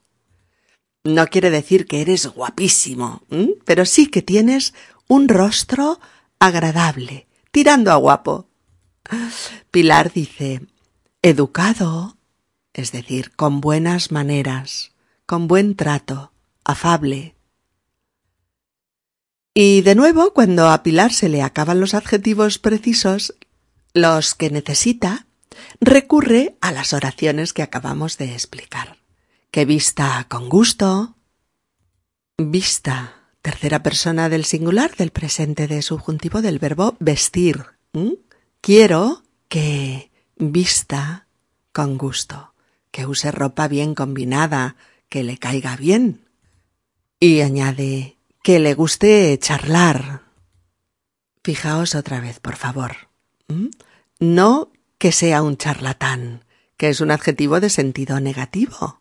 No 1.05 1.29
quiere 1.29 1.49
decir 1.49 1.87
que 1.87 2.03
eres 2.03 2.27
guapísimo, 2.27 3.23
pero 3.65 3.87
sí 3.87 4.09
que 4.09 4.21
tienes 4.21 4.75
un 5.07 5.29
rostro 5.31 6.01
agradable, 6.39 7.29
tirando 7.51 7.93
a 7.93 7.97
guapo. 7.97 8.47
Pilar 9.71 10.13
dice, 10.13 10.67
educado, 11.23 12.18
es 12.79 12.93
decir, 12.93 13.33
con 13.35 13.61
buenas 13.61 14.13
maneras, 14.13 14.93
con 15.27 15.49
buen 15.49 15.75
trato, 15.75 16.33
afable. 16.65 17.35
Y 19.53 19.81
de 19.83 19.97
nuevo, 19.97 20.33
cuando 20.33 20.69
a 20.69 20.85
Pilar 20.85 21.13
se 21.13 21.29
le 21.29 21.43
acaban 21.43 21.81
los 21.81 21.95
adjetivos 21.95 22.59
precisos, 22.59 23.35
los 23.95 24.37
que 24.37 24.51
necesita, 24.51 25.27
recurre 25.81 26.57
a 26.61 26.71
las 26.71 26.93
oraciones 26.93 27.53
que 27.53 27.63
acabamos 27.63 28.17
de 28.17 28.33
explicar. 28.33 28.99
Que 29.51 29.65
vista 29.65 30.27
con 30.29 30.49
gusto. 30.49 31.17
Vista, 32.37 33.25
tercera 33.43 33.83
persona 33.83 34.29
del 34.29 34.45
singular 34.45 34.95
del 34.95 35.11
presente 35.11 35.67
de 35.67 35.83
subjuntivo 35.83 36.43
del 36.43 36.61
verbo 36.61 36.97
vestir. 37.01 37.65
Quiero 38.61 39.25
que 39.49 40.13
vista 40.37 41.27
con 41.73 41.99
gusto, 41.99 42.55
que 42.91 43.07
use 43.07 43.31
ropa 43.31 43.69
bien 43.69 43.95
combinada, 43.95 44.77
que 45.09 45.23
le 45.23 45.39
caiga 45.39 45.77
bien. 45.77 46.27
Y 47.21 47.41
añade 47.41 48.19
que 48.43 48.59
le 48.59 48.75
guste 48.75 49.39
charlar. 49.39 50.23
Fijaos 51.43 51.95
otra 51.95 52.21
vez, 52.21 52.41
por 52.41 52.57
favor. 52.57 53.09
No 54.21 54.71
que 54.99 55.13
sea 55.13 55.43
un 55.43 55.57
charlatán, 55.57 56.45
que 56.77 56.89
es 56.89 57.01
un 57.01 57.11
adjetivo 57.11 57.61
de 57.61 57.71
sentido 57.71 58.21
negativo, 58.21 59.01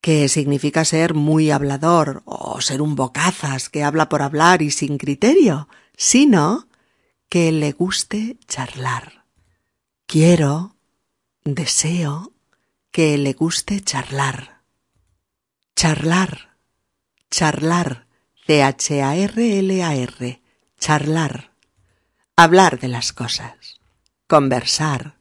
que 0.00 0.28
significa 0.28 0.84
ser 0.84 1.14
muy 1.14 1.50
hablador 1.50 2.22
o 2.24 2.60
ser 2.60 2.82
un 2.82 2.96
bocazas 2.96 3.68
que 3.68 3.84
habla 3.84 4.08
por 4.08 4.22
hablar 4.22 4.62
y 4.62 4.70
sin 4.70 4.98
criterio, 4.98 5.68
sino 5.96 6.66
que 7.28 7.52
le 7.52 7.72
guste 7.72 8.36
charlar. 8.48 9.26
Quiero, 10.06 10.76
deseo 11.44 12.31
que 12.92 13.18
le 13.18 13.32
guste 13.32 13.80
charlar. 13.80 14.62
Charlar, 15.74 16.56
charlar, 17.30 18.06
C-H-A-R-L-A-R, 18.46 20.42
charlar, 20.78 21.52
hablar 22.36 22.78
de 22.78 22.88
las 22.88 23.12
cosas 23.12 23.82
conversar, 24.32 25.18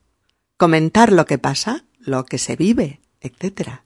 comentar 0.55 1.11
lo 1.11 1.25
que 1.25 1.37
pasa, 1.37 1.83
lo 1.99 2.23
que 2.23 2.37
se 2.37 2.55
vive, 2.55 3.01
etc. 3.19 3.81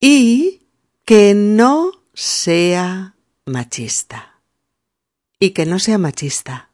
Y 0.00 0.62
que 1.04 1.34
no 1.34 1.92
sea 2.14 3.16
machista. 3.44 4.40
Y 5.38 5.50
que 5.50 5.66
no 5.66 5.78
sea 5.78 5.98
machista. 5.98 6.70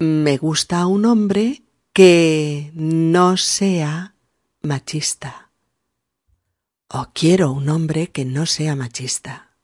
Me 0.00 0.36
gusta 0.36 0.86
un 0.86 1.06
hombre 1.06 1.62
que 1.92 2.70
no 2.74 3.36
sea 3.36 4.14
machista. 4.62 5.50
O 6.88 7.10
quiero 7.12 7.52
un 7.52 7.68
hombre 7.68 8.10
que 8.10 8.24
no 8.24 8.46
sea 8.46 8.76
machista. 8.76 9.56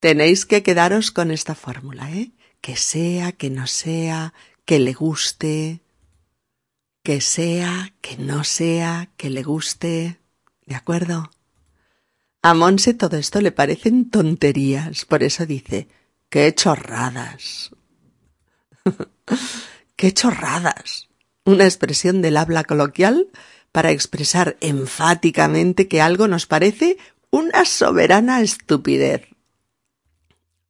Tenéis 0.00 0.46
que 0.46 0.62
quedaros 0.62 1.10
con 1.10 1.30
esta 1.30 1.54
fórmula, 1.54 2.10
¿eh? 2.12 2.32
que 2.60 2.76
sea, 2.76 3.32
que 3.32 3.50
no 3.50 3.66
sea, 3.66 4.32
que 4.64 4.78
le 4.78 4.92
guste, 4.92 5.80
que 7.02 7.20
sea, 7.20 7.94
que 8.00 8.16
no 8.16 8.44
sea, 8.44 9.10
que 9.16 9.30
le 9.30 9.42
guste. 9.42 10.20
¿De 10.66 10.74
acuerdo? 10.74 11.30
A 12.42 12.54
Monse 12.54 12.94
todo 12.94 13.16
esto 13.16 13.40
le 13.40 13.52
parecen 13.52 14.10
tonterías, 14.10 15.04
por 15.04 15.22
eso 15.22 15.44
dice, 15.46 15.88
qué 16.28 16.54
chorradas. 16.54 17.70
qué 20.00 20.14
chorradas. 20.14 21.10
Una 21.44 21.64
expresión 21.64 22.22
del 22.22 22.38
habla 22.38 22.64
coloquial 22.64 23.28
para 23.70 23.90
expresar 23.90 24.56
enfáticamente 24.62 25.88
que 25.88 26.00
algo 26.00 26.26
nos 26.26 26.46
parece 26.46 26.96
una 27.28 27.66
soberana 27.66 28.40
estupidez. 28.40 29.28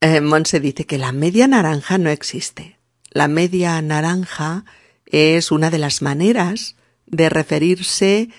Eh, 0.01 0.21
Monse 0.21 0.59
dice 0.59 0.85
que 0.85 0.99
la 0.99 1.12
media 1.12 1.47
naranja 1.47 1.97
no 1.97 2.11
existe. 2.11 2.81
La 3.11 3.29
media 3.29 3.81
naranja 3.83 4.64
es 5.07 5.53
una 5.53 5.71
de 5.71 5.79
las 5.79 6.03
maneras 6.03 6.75
de 7.07 7.29
referirse 7.29 8.31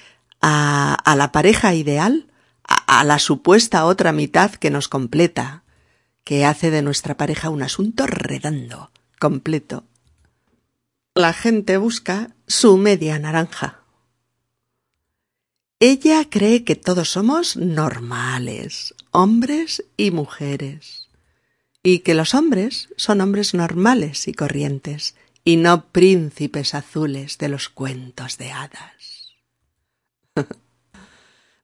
a, 0.42 1.02
la 1.16 1.32
pareja 1.32 1.74
ideal, 1.74 2.28
a 2.66 3.06
la 3.06 3.20
supuesta 3.20 3.86
otra 3.86 4.12
mitad 4.12 4.52
que 4.56 4.72
nos 4.72 4.90
completa, 4.90 5.64
que 6.26 6.44
hace 6.44 6.70
de 6.70 6.82
nuestra 6.82 7.16
pareja 7.16 7.50
un 7.50 7.64
asunto 7.64 8.08
redondo, 8.08 8.92
completo. 9.20 9.86
La 11.14 11.34
gente 11.34 11.78
busca 11.78 12.36
su 12.48 12.78
media 12.78 13.20
naranja. 13.20 13.82
Ella 15.80 16.30
cree 16.30 16.64
que 16.64 16.76
todos 16.76 17.10
somos 17.10 17.58
normales, 17.58 18.94
hombres 19.12 19.84
y 19.98 20.12
mujeres 20.12 21.02
y 21.84 22.00
que 22.00 22.14
los 22.14 22.34
hombres 22.34 22.90
son 22.96 23.22
hombres 23.22 23.54
normales 23.54 24.28
y 24.28 24.34
corrientes, 24.34 25.16
y 25.44 25.58
no 25.58 25.88
príncipes 25.88 26.76
azules 26.76 27.40
de 27.40 27.50
los 27.50 27.70
cuentos 27.70 28.38
de 28.38 28.52
hadas. 28.52 29.34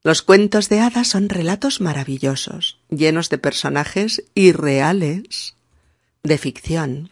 los 0.03 0.23
cuentos 0.23 0.69
de 0.69 0.79
hadas 0.79 1.09
son 1.09 1.29
relatos 1.29 1.79
maravillosos, 1.79 2.79
llenos 2.89 3.29
de 3.29 3.37
personajes 3.37 4.23
irreales, 4.33 5.55
de 6.23 6.37
ficción, 6.39 7.11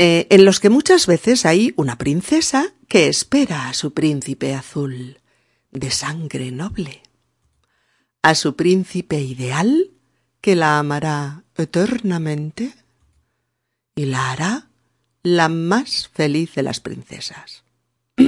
eh, 0.00 0.28
en 0.30 0.44
los 0.44 0.60
que 0.60 0.70
muchas 0.70 1.08
veces 1.08 1.44
hay 1.44 1.74
una 1.74 1.98
princesa 1.98 2.72
que 2.86 3.08
espera 3.08 3.68
a 3.68 3.74
su 3.74 3.94
príncipe 3.94 4.54
azul, 4.54 5.18
de 5.72 5.90
sangre 5.90 6.52
noble, 6.52 7.02
a 8.22 8.36
su 8.36 8.54
príncipe 8.54 9.20
ideal 9.20 9.90
que 10.40 10.54
la 10.54 10.78
amará 10.78 11.42
eternamente 11.56 12.76
y 13.96 14.04
la 14.04 14.30
hará 14.30 14.68
la 15.24 15.48
más 15.48 16.08
feliz 16.14 16.54
de 16.54 16.62
las 16.62 16.78
princesas. 16.78 17.64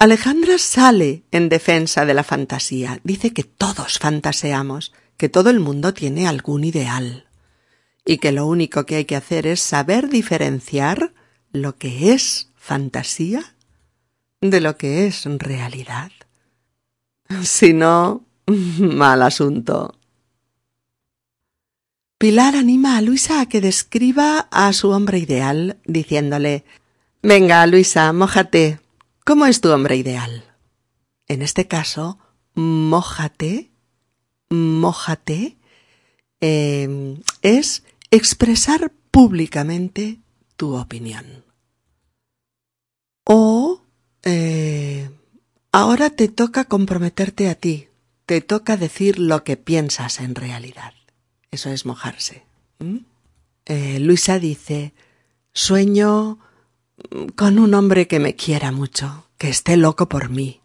Alejandra 0.00 0.58
sale 0.58 1.22
en 1.30 1.48
defensa 1.48 2.04
de 2.06 2.14
la 2.14 2.24
fantasía. 2.24 2.98
Dice 3.04 3.32
que 3.32 3.44
todos 3.44 4.00
fantaseamos, 4.00 4.92
que 5.16 5.28
todo 5.28 5.50
el 5.50 5.60
mundo 5.60 5.94
tiene 5.94 6.26
algún 6.26 6.64
ideal 6.64 7.29
y 8.04 8.18
que 8.18 8.32
lo 8.32 8.46
único 8.46 8.86
que 8.86 8.96
hay 8.96 9.04
que 9.04 9.16
hacer 9.16 9.46
es 9.46 9.60
saber 9.60 10.08
diferenciar 10.08 11.12
lo 11.52 11.76
que 11.76 12.12
es 12.12 12.50
fantasía 12.56 13.54
de 14.40 14.60
lo 14.60 14.76
que 14.76 15.06
es 15.06 15.24
realidad. 15.24 16.10
Si 17.42 17.72
no, 17.72 18.24
mal 18.46 19.22
asunto. 19.22 19.94
Pilar 22.18 22.54
anima 22.54 22.98
a 22.98 23.00
Luisa 23.00 23.40
a 23.40 23.46
que 23.46 23.60
describa 23.60 24.48
a 24.50 24.72
su 24.72 24.90
hombre 24.90 25.18
ideal, 25.18 25.78
diciéndole 25.84 26.64
Venga, 27.22 27.66
Luisa, 27.66 28.12
mójate. 28.12 28.80
¿Cómo 29.24 29.46
es 29.46 29.60
tu 29.60 29.70
hombre 29.70 29.96
ideal? 29.96 30.44
En 31.28 31.42
este 31.42 31.66
caso, 31.66 32.18
mójate, 32.54 33.70
mójate, 34.50 35.56
em, 36.40 37.22
es 37.42 37.84
expresar 38.10 38.92
públicamente 39.10 40.20
tu 40.56 40.76
opinión. 40.76 41.44
O 43.24 43.82
eh, 44.22 45.10
ahora 45.72 46.10
te 46.10 46.28
toca 46.28 46.64
comprometerte 46.64 47.48
a 47.48 47.54
ti, 47.54 47.88
te 48.26 48.40
toca 48.40 48.76
decir 48.76 49.18
lo 49.18 49.44
que 49.44 49.56
piensas 49.56 50.20
en 50.20 50.34
realidad. 50.34 50.94
Eso 51.50 51.70
es 51.70 51.86
mojarse. 51.86 52.44
Eh, 53.66 53.98
Luisa 54.00 54.38
dice, 54.38 54.94
sueño 55.52 56.38
con 57.36 57.58
un 57.58 57.74
hombre 57.74 58.06
que 58.06 58.20
me 58.20 58.36
quiera 58.36 58.72
mucho, 58.72 59.26
que 59.38 59.48
esté 59.48 59.76
loco 59.76 60.08
por 60.08 60.28
mí, 60.28 60.60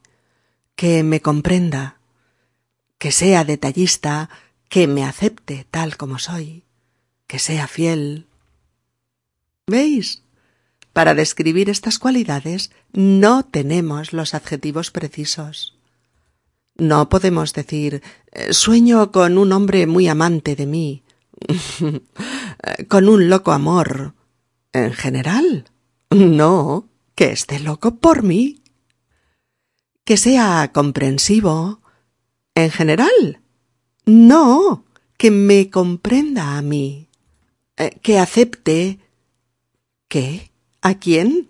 que 0.75 1.03
me 1.03 1.21
comprenda, 1.21 1.97
que 2.97 3.12
sea 3.12 3.43
detallista, 3.43 4.29
que 4.69 4.88
me 4.88 5.03
acepte 5.03 5.65
tal 5.69 5.97
como 5.97 6.19
soy, 6.19 6.64
que 7.28 7.40
sea 7.40 7.68
fiel. 7.68 8.28
¿Veis? 9.68 10.24
Para 10.94 11.14
describir 11.14 11.70
estas 11.70 12.00
cualidades 12.00 12.72
no 12.94 13.44
tenemos 13.44 14.14
los 14.14 14.34
adjetivos 14.34 14.92
precisos. 14.92 15.78
No 16.78 17.10
podemos 17.10 17.54
decir 17.54 18.02
eh, 18.32 18.54
sueño 18.54 19.12
con 19.12 19.38
un 19.38 19.52
hombre 19.52 19.88
muy 19.88 20.08
amante 20.08 20.56
de 20.56 20.66
mí, 20.66 21.04
con 22.90 23.10
un 23.10 23.30
loco 23.30 23.52
amor. 23.52 24.14
En 24.74 24.94
general. 24.94 25.66
No, 26.10 26.90
que 27.16 27.32
esté 27.32 27.60
loco 27.60 27.96
por 27.96 28.24
mí. 28.24 28.62
que 30.04 30.18
sea 30.18 30.72
comprensivo. 30.74 31.82
En 32.56 32.72
general. 32.72 33.42
No, 34.06 34.86
que 35.18 35.32
me 35.32 35.70
comprenda 35.70 36.58
a 36.58 36.62
mí. 36.62 37.05
Eh, 37.78 37.98
que 38.02 38.20
acepte. 38.20 39.00
¿Qué? 40.08 40.52
¿A 40.82 40.96
quién? 40.96 41.50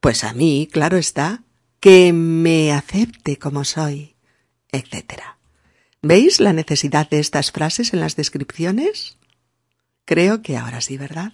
Pues 0.00 0.24
a 0.24 0.32
mí, 0.32 0.68
claro 0.70 0.96
está. 0.96 1.42
Que 1.80 2.12
me 2.12 2.72
acepte 2.72 3.38
como 3.38 3.64
soy, 3.64 4.16
etc. 4.72 5.20
¿Veis 6.00 6.40
la 6.40 6.52
necesidad 6.52 7.08
de 7.10 7.18
estas 7.18 7.52
frases 7.52 7.92
en 7.92 8.00
las 8.00 8.16
descripciones? 8.16 9.18
Creo 10.04 10.40
que 10.42 10.56
ahora 10.56 10.80
sí, 10.80 10.96
¿verdad? 10.96 11.32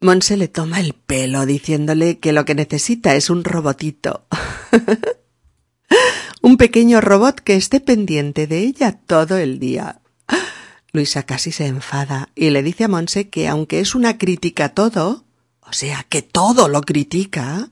Monse 0.00 0.36
le 0.36 0.48
toma 0.48 0.80
el 0.80 0.94
pelo 0.94 1.46
diciéndole 1.46 2.18
que 2.18 2.32
lo 2.32 2.44
que 2.44 2.54
necesita 2.54 3.14
es 3.14 3.30
un 3.30 3.44
robotito. 3.44 4.26
un 6.42 6.56
pequeño 6.56 7.00
robot 7.00 7.40
que 7.40 7.56
esté 7.56 7.80
pendiente 7.80 8.46
de 8.46 8.58
ella 8.58 9.00
todo 9.06 9.38
el 9.38 9.58
día. 9.58 10.01
Luisa 10.92 11.22
casi 11.24 11.52
se 11.52 11.66
enfada 11.66 12.28
y 12.34 12.50
le 12.50 12.62
dice 12.62 12.84
a 12.84 12.88
Monse 12.88 13.28
que 13.28 13.48
aunque 13.48 13.80
es 13.80 13.94
una 13.94 14.18
crítica 14.18 14.70
todo, 14.70 15.24
o 15.60 15.72
sea, 15.72 16.04
que 16.08 16.20
todo 16.22 16.68
lo 16.68 16.82
critica, 16.82 17.70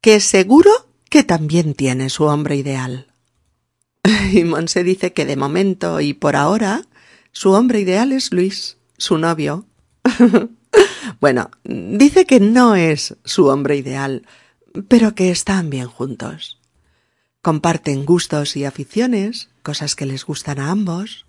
que 0.00 0.20
seguro 0.20 0.70
que 1.10 1.24
también 1.24 1.74
tiene 1.74 2.10
su 2.10 2.24
hombre 2.24 2.56
ideal. 2.56 3.08
Y 4.32 4.44
Monse 4.44 4.84
dice 4.84 5.12
que 5.12 5.24
de 5.24 5.36
momento 5.36 6.00
y 6.00 6.12
por 6.14 6.36
ahora 6.36 6.86
su 7.32 7.52
hombre 7.52 7.80
ideal 7.80 8.12
es 8.12 8.32
Luis, 8.32 8.78
su 8.96 9.18
novio. 9.18 9.66
Bueno, 11.20 11.50
dice 11.64 12.26
que 12.26 12.40
no 12.40 12.74
es 12.74 13.16
su 13.24 13.46
hombre 13.46 13.76
ideal, 13.76 14.26
pero 14.88 15.14
que 15.14 15.30
están 15.30 15.70
bien 15.70 15.86
juntos. 15.86 16.58
Comparten 17.42 18.04
gustos 18.04 18.56
y 18.56 18.64
aficiones, 18.64 19.48
cosas 19.62 19.94
que 19.96 20.06
les 20.06 20.24
gustan 20.24 20.58
a 20.58 20.70
ambos. 20.70 21.23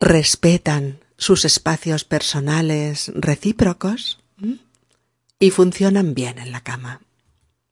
Respetan 0.00 1.00
sus 1.16 1.44
espacios 1.44 2.04
personales 2.04 3.12
recíprocos 3.14 4.20
y 5.38 5.50
funcionan 5.50 6.14
bien 6.14 6.38
en 6.38 6.52
la 6.52 6.62
cama. 6.62 7.00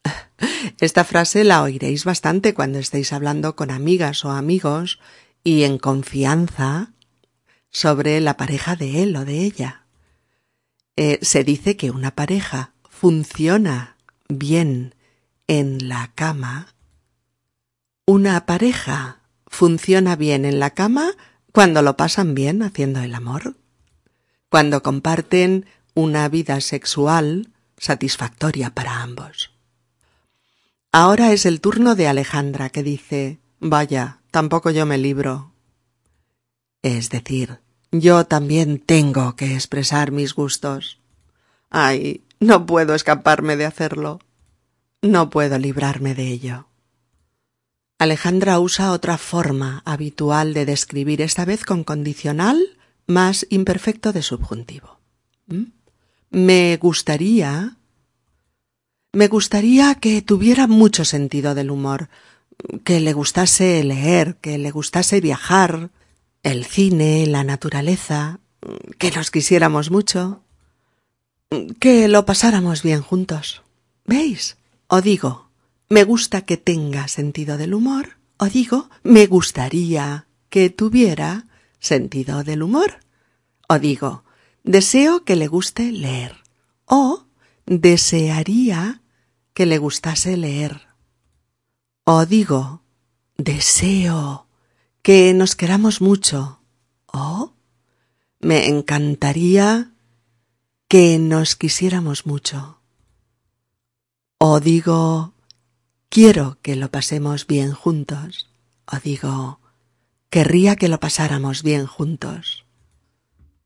Esta 0.80 1.04
frase 1.04 1.44
la 1.44 1.62
oiréis 1.62 2.04
bastante 2.04 2.54
cuando 2.54 2.78
estéis 2.78 3.12
hablando 3.12 3.56
con 3.56 3.70
amigas 3.70 4.24
o 4.24 4.30
amigos 4.30 4.98
y 5.44 5.64
en 5.64 5.78
confianza 5.78 6.92
sobre 7.70 8.20
la 8.20 8.37
pareja 8.37 8.76
de 8.76 9.02
él 9.02 9.16
o 9.16 9.24
de 9.24 9.40
ella. 9.40 9.85
Eh, 10.96 11.18
se 11.22 11.42
dice 11.42 11.76
que 11.76 11.90
una 11.90 12.14
pareja 12.14 12.72
funciona 12.88 13.96
bien 14.28 14.94
en 15.46 15.88
la 15.88 16.12
cama. 16.14 16.74
Una 18.06 18.46
pareja 18.46 19.20
funciona 19.46 20.16
bien 20.16 20.44
en 20.44 20.58
la 20.58 20.70
cama 20.70 21.12
cuando 21.53 21.83
lo 21.83 21.97
pasan 21.97 22.35
bien 22.35 22.62
haciendo 22.62 23.01
el 23.01 23.15
amor, 23.15 23.57
cuando 24.49 24.83
comparten 24.83 25.67
una 25.95 26.29
vida 26.29 26.61
sexual 26.61 27.49
satisfactoria 27.77 28.71
para 28.71 29.03
ambos. 29.03 29.51
Ahora 30.93 31.33
es 31.33 31.47
el 31.47 31.61
turno 31.61 31.95
de 31.95 32.09
Alejandra 32.09 32.71
que 32.71 32.83
dice 32.83 33.38
Vaya, 33.61 34.19
tampoco 34.31 34.71
yo 34.71 34.87
me 34.87 34.99
libro. 34.99 35.53
Es 36.83 37.11
decir, 37.11 37.61
yo 37.93 38.25
también 38.25 38.79
tengo 38.79 39.37
que 39.37 39.55
expresar 39.55 40.11
mis 40.11 40.35
gustos. 40.35 40.99
Ay, 41.71 42.25
no 42.41 42.67
puedo 42.67 42.95
escaparme 42.95 43.57
de 43.57 43.67
hacerlo. 43.67 44.19
No 45.01 45.31
puedo 45.31 45.59
librarme 45.59 46.15
de 46.15 46.29
ello. 46.29 46.67
Alejandra 48.03 48.59
usa 48.59 48.91
otra 48.91 49.17
forma 49.17 49.81
habitual 49.85 50.55
de 50.55 50.67
describir, 50.67 51.23
esta 51.23 51.45
vez 51.45 51.65
con 51.65 51.85
condicional 51.85 52.61
más 53.07 53.47
imperfecto 53.49 54.12
de 54.12 54.23
subjuntivo. 54.23 54.99
¿Mm? 55.47 55.67
Me 56.31 56.77
gustaría. 56.79 57.77
Me 59.12 59.29
gustaría 59.29 59.95
que 59.95 60.21
tuviera 60.21 60.67
mucho 60.67 61.05
sentido 61.05 61.55
del 61.55 61.71
humor, 61.71 62.09
que 62.83 62.99
le 62.99 63.12
gustase 63.12 63.85
leer, 63.85 64.35
que 64.41 64.59
le 64.59 64.73
gustase 64.73 65.21
viajar, 65.21 65.91
el 66.43 66.65
cine, 66.65 67.29
la 67.29 67.45
naturaleza, 67.45 68.41
que 68.99 69.12
nos 69.12 69.31
quisiéramos 69.31 69.93
mucho, 69.93 70.43
que 71.79 72.09
lo 72.09 72.27
pasáramos 72.27 72.83
bien 72.83 73.01
juntos. 73.01 73.62
¿Veis? 74.07 74.57
O 74.88 75.01
digo, 75.03 75.52
me 75.92 76.05
gusta 76.05 76.40
que 76.40 76.57
tenga 76.57 77.07
sentido 77.07 77.59
del 77.59 77.74
humor, 77.74 78.16
o 78.38 78.46
digo, 78.46 78.88
me 79.02 79.26
gustaría 79.26 80.26
que 80.48 80.70
tuviera 80.70 81.48
sentido 81.81 82.44
del 82.44 82.62
humor. 82.62 83.00
O 83.68 83.78
digo, 83.78 84.24
deseo 84.64 85.26
que 85.26 85.37
le 85.37 85.48
guste 85.48 85.92
leer, 85.92 86.37
o 86.87 87.26
desearía 87.66 89.02
que 89.52 89.66
le 89.66 89.76
gustase 89.76 90.38
leer. 90.38 90.88
O 92.05 92.24
digo, 92.24 92.81
deseo 93.37 94.46
que 95.02 95.35
nos 95.35 95.57
queramos 95.57 96.00
mucho. 96.00 96.62
Oh, 97.12 97.52
me 98.40 98.66
encantaría 98.68 99.92
que 100.88 101.18
nos 101.18 101.55
quisiéramos 101.55 102.24
mucho. 102.24 102.81
O 104.38 104.59
digo, 104.59 105.32
quiero 106.12 106.59
que 106.61 106.77
lo 106.77 106.90
pasemos 106.90 107.46
bien 107.46 107.72
juntos. 107.72 108.51
O 108.87 108.98
digo, 109.03 109.61
querría 110.29 110.77
que 110.77 110.88
lo 110.88 111.01
pasáramos 111.01 111.62
bien 111.62 111.87
juntos. 111.87 112.66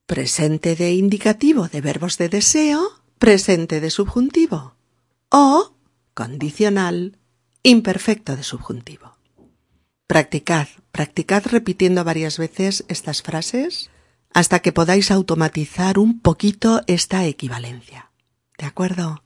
Presente 0.06 0.76
de 0.76 0.92
indicativo 0.94 1.66
de 1.66 1.80
verbos 1.80 2.18
de 2.18 2.28
deseo, 2.28 3.02
presente 3.18 3.80
de 3.80 3.90
subjuntivo. 3.90 4.76
O 5.28 5.74
condicional, 6.14 7.18
imperfecto 7.64 8.36
de 8.36 8.44
subjuntivo. 8.44 9.18
Practicad, 10.06 10.68
practicad 10.92 11.42
repitiendo 11.46 12.04
varias 12.04 12.38
veces 12.38 12.84
estas 12.86 13.22
frases 13.22 13.90
hasta 14.32 14.60
que 14.60 14.70
podáis 14.70 15.10
automatizar 15.10 15.98
un 15.98 16.20
poquito 16.20 16.82
esta 16.86 17.26
equivalencia. 17.26 18.12
¿De 18.56 18.66
acuerdo? 18.66 19.25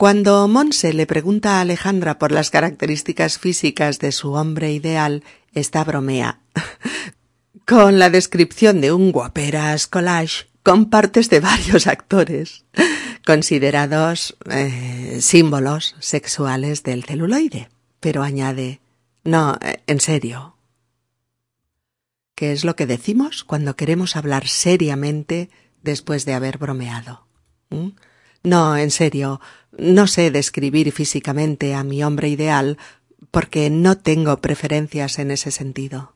Cuando 0.00 0.48
Monse 0.48 0.94
le 0.94 1.04
pregunta 1.06 1.58
a 1.58 1.60
Alejandra 1.60 2.18
por 2.18 2.32
las 2.32 2.48
características 2.48 3.36
físicas 3.36 3.98
de 3.98 4.12
su 4.12 4.32
hombre 4.32 4.72
ideal, 4.72 5.22
esta 5.52 5.84
bromea 5.84 6.40
con 7.66 7.98
la 7.98 8.08
descripción 8.08 8.80
de 8.80 8.94
un 8.94 9.12
guaperas 9.12 9.86
collage 9.86 10.46
con 10.62 10.88
partes 10.88 11.28
de 11.28 11.40
varios 11.40 11.86
actores 11.86 12.64
considerados 13.26 14.38
eh, 14.50 15.18
símbolos 15.20 15.94
sexuales 15.98 16.82
del 16.82 17.04
celuloide 17.04 17.68
pero 18.00 18.22
añade 18.22 18.80
No, 19.22 19.58
eh, 19.60 19.82
en 19.86 20.00
serio. 20.00 20.56
¿Qué 22.34 22.52
es 22.52 22.64
lo 22.64 22.74
que 22.74 22.86
decimos 22.86 23.44
cuando 23.44 23.76
queremos 23.76 24.16
hablar 24.16 24.48
seriamente 24.48 25.50
después 25.82 26.24
de 26.24 26.32
haber 26.32 26.56
bromeado? 26.56 27.26
¿Mm? 27.68 27.88
No, 28.42 28.76
en 28.76 28.90
serio, 28.90 29.40
no 29.76 30.06
sé 30.06 30.30
describir 30.30 30.92
físicamente 30.92 31.74
a 31.74 31.84
mi 31.84 32.02
hombre 32.02 32.28
ideal 32.28 32.78
porque 33.30 33.70
no 33.70 33.98
tengo 33.98 34.40
preferencias 34.40 35.18
en 35.18 35.30
ese 35.30 35.50
sentido. 35.50 36.14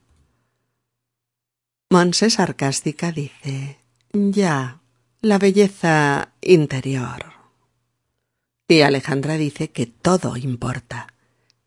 Monse 1.91 2.31
sarcástica 2.31 3.13
dice 3.13 3.79
Ya, 4.13 4.81
la 5.21 5.39
belleza 5.39 6.33
interior. 6.41 7.33
Y 8.69 8.81
Alejandra 8.81 9.37
dice 9.37 9.71
que 9.71 9.87
todo 9.87 10.37
importa 10.37 11.15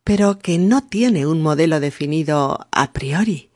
pero 0.08 0.38
que 0.38 0.56
no 0.56 0.80
tiene 0.84 1.26
un 1.26 1.42
modelo 1.42 1.80
definido 1.80 2.66
a 2.72 2.94
priori, 2.94 3.50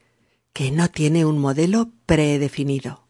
que 0.52 0.70
no 0.70 0.90
tiene 0.90 1.24
un 1.24 1.38
modelo 1.38 1.88
predefinido. 2.04 3.01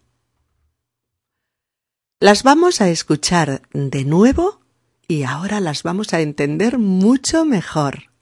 Las 2.22 2.44
vamos 2.44 2.80
a 2.80 2.88
escuchar 2.88 3.62
de 3.72 4.04
nuevo 4.04 4.60
y 5.08 5.24
ahora 5.24 5.58
las 5.58 5.82
vamos 5.82 6.14
a 6.14 6.20
entender 6.20 6.78
mucho 6.78 7.44
mejor. 7.44 8.12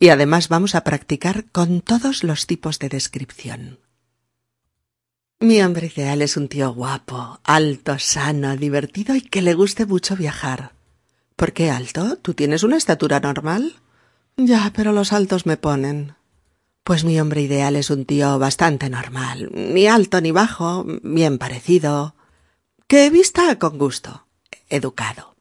Y 0.00 0.08
además 0.08 0.48
vamos 0.48 0.74
a 0.74 0.82
practicar 0.82 1.44
con 1.52 1.80
todos 1.80 2.24
los 2.24 2.48
tipos 2.48 2.80
de 2.80 2.88
descripción. 2.88 3.78
Mi 5.38 5.62
hombre 5.62 5.86
ideal 5.94 6.20
es 6.22 6.36
un 6.36 6.48
tío 6.48 6.74
guapo, 6.74 7.38
alto, 7.44 8.00
sano, 8.00 8.56
divertido 8.56 9.14
y 9.14 9.20
que 9.20 9.40
le 9.40 9.54
guste 9.54 9.86
mucho 9.86 10.16
viajar. 10.16 10.72
¿Por 11.36 11.52
qué 11.52 11.70
alto? 11.70 12.16
¿Tú 12.16 12.34
tienes 12.34 12.64
una 12.64 12.76
estatura 12.76 13.20
normal? 13.20 13.76
Ya, 14.36 14.72
pero 14.74 14.90
los 14.90 15.12
altos 15.12 15.46
me 15.46 15.56
ponen. 15.56 16.16
Pues 16.82 17.04
mi 17.04 17.20
hombre 17.20 17.42
ideal 17.42 17.76
es 17.76 17.90
un 17.90 18.04
tío 18.04 18.36
bastante 18.40 18.90
normal, 18.90 19.48
ni 19.54 19.86
alto 19.86 20.20
ni 20.20 20.32
bajo, 20.32 20.84
bien 21.04 21.38
parecido, 21.38 22.16
que 22.88 23.10
vista 23.10 23.58
con 23.58 23.76
gusto, 23.76 24.26
educado. 24.70 25.36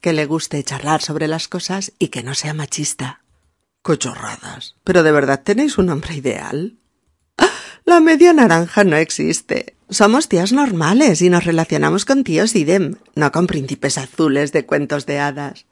que 0.00 0.12
le 0.12 0.26
guste 0.26 0.64
charlar 0.64 1.00
sobre 1.00 1.28
las 1.28 1.46
cosas 1.46 1.92
y 2.00 2.08
que 2.08 2.24
no 2.24 2.34
sea 2.34 2.54
machista. 2.54 3.22
Cochorradas. 3.82 4.74
Pero 4.82 5.04
de 5.04 5.12
verdad 5.12 5.42
tenéis 5.44 5.78
un 5.78 5.90
hombre 5.90 6.16
ideal. 6.16 6.78
La 7.84 8.00
media 8.00 8.32
naranja 8.32 8.82
no 8.82 8.96
existe. 8.96 9.76
Somos 9.90 10.28
tíos 10.28 10.52
normales 10.52 11.22
y 11.22 11.30
nos 11.30 11.44
relacionamos 11.44 12.04
con 12.04 12.24
tíos 12.24 12.56
idem, 12.56 12.96
no 13.14 13.30
con 13.30 13.46
príncipes 13.46 13.96
azules 13.96 14.50
de 14.50 14.66
cuentos 14.66 15.06
de 15.06 15.20
hadas. 15.20 15.66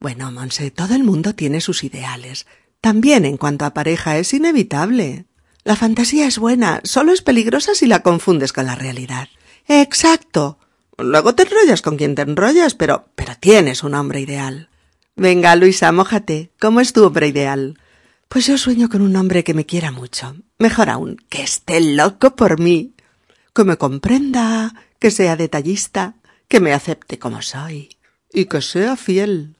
Bueno, 0.00 0.32
Monse, 0.32 0.70
todo 0.70 0.94
el 0.94 1.04
mundo 1.04 1.34
tiene 1.34 1.60
sus 1.60 1.84
ideales. 1.84 2.46
También 2.80 3.26
en 3.26 3.36
cuanto 3.36 3.66
a 3.66 3.74
pareja 3.74 4.16
es 4.16 4.32
inevitable. 4.32 5.26
La 5.62 5.76
fantasía 5.76 6.26
es 6.26 6.38
buena, 6.38 6.80
solo 6.84 7.12
es 7.12 7.20
peligrosa 7.20 7.74
si 7.74 7.86
la 7.86 8.02
confundes 8.02 8.54
con 8.54 8.64
la 8.64 8.76
realidad. 8.76 9.28
Exacto. 9.66 10.58
Luego 10.98 11.34
te 11.34 11.44
enrollas 11.44 11.82
con 11.82 11.96
quien 11.96 12.14
te 12.14 12.22
enrollas, 12.22 12.74
pero, 12.74 13.08
pero 13.14 13.32
tienes 13.38 13.82
un 13.82 13.94
hombre 13.94 14.20
ideal. 14.20 14.68
Venga, 15.16 15.56
Luisa, 15.56 15.90
mójate. 15.92 16.50
¿Cómo 16.60 16.80
es 16.80 16.92
tu 16.92 17.04
hombre 17.04 17.28
ideal? 17.28 17.78
Pues 18.28 18.46
yo 18.46 18.58
sueño 18.58 18.88
con 18.88 19.02
un 19.02 19.16
hombre 19.16 19.44
que 19.44 19.54
me 19.54 19.66
quiera 19.66 19.90
mucho. 19.90 20.36
Mejor 20.58 20.90
aún, 20.90 21.16
que 21.28 21.42
esté 21.42 21.80
loco 21.80 22.34
por 22.36 22.58
mí. 22.58 22.94
Que 23.54 23.64
me 23.64 23.76
comprenda, 23.76 24.74
que 24.98 25.10
sea 25.10 25.36
detallista, 25.36 26.16
que 26.48 26.60
me 26.60 26.72
acepte 26.72 27.18
como 27.18 27.42
soy. 27.42 27.96
Y 28.32 28.46
que 28.46 28.60
sea 28.60 28.96
fiel. 28.96 29.56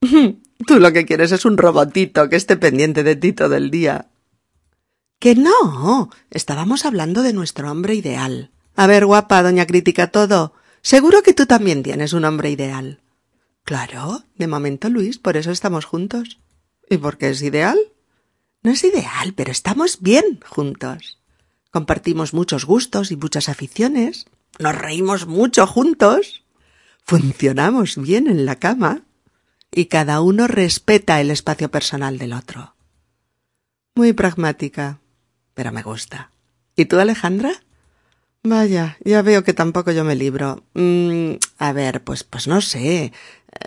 Tú 0.66 0.80
lo 0.80 0.92
que 0.92 1.04
quieres 1.04 1.32
es 1.32 1.44
un 1.44 1.58
robotito 1.58 2.28
que 2.28 2.36
esté 2.36 2.56
pendiente 2.56 3.02
de 3.02 3.16
ti 3.16 3.32
todo 3.32 3.54
el 3.56 3.70
día. 3.70 4.08
Que 5.18 5.34
no. 5.34 6.10
Estábamos 6.30 6.86
hablando 6.86 7.22
de 7.22 7.32
nuestro 7.32 7.70
hombre 7.70 7.94
ideal. 7.94 8.50
A 8.76 8.86
ver, 8.86 9.06
guapa, 9.06 9.42
doña 9.42 9.66
Crítica 9.66 10.08
todo. 10.08 10.52
Seguro 10.82 11.22
que 11.22 11.32
tú 11.32 11.46
también 11.46 11.82
tienes 11.82 12.12
un 12.12 12.24
hombre 12.24 12.50
ideal. 12.50 13.00
Claro, 13.64 14.22
de 14.36 14.46
momento, 14.46 14.88
Luis, 14.90 15.18
por 15.18 15.36
eso 15.36 15.50
estamos 15.50 15.86
juntos. 15.86 16.38
¿Y 16.88 16.98
por 16.98 17.18
qué 17.18 17.30
es 17.30 17.42
ideal? 17.42 17.78
No 18.62 18.70
es 18.70 18.84
ideal, 18.84 19.32
pero 19.34 19.50
estamos 19.50 20.00
bien 20.00 20.40
juntos. 20.46 21.18
Compartimos 21.70 22.34
muchos 22.34 22.64
gustos 22.64 23.10
y 23.10 23.16
muchas 23.16 23.48
aficiones. 23.48 24.26
Nos 24.58 24.76
reímos 24.76 25.26
mucho 25.26 25.66
juntos. 25.66 26.44
Funcionamos 27.02 27.96
bien 27.96 28.28
en 28.28 28.46
la 28.46 28.56
cama. 28.56 29.02
Y 29.72 29.86
cada 29.86 30.20
uno 30.20 30.46
respeta 30.46 31.20
el 31.20 31.30
espacio 31.30 31.70
personal 31.70 32.18
del 32.18 32.34
otro. 32.34 32.76
Muy 33.94 34.12
pragmática, 34.12 35.00
pero 35.54 35.72
me 35.72 35.82
gusta. 35.82 36.30
¿Y 36.76 36.84
tú, 36.84 36.98
Alejandra? 36.98 37.65
Vaya, 38.48 38.96
ya 39.04 39.22
veo 39.22 39.42
que 39.42 39.54
tampoco 39.54 39.90
yo 39.90 40.04
me 40.04 40.14
libro. 40.14 40.62
Mm, 40.74 41.32
a 41.58 41.72
ver, 41.72 42.04
pues, 42.04 42.22
pues 42.22 42.46
no 42.46 42.60
sé. 42.60 43.12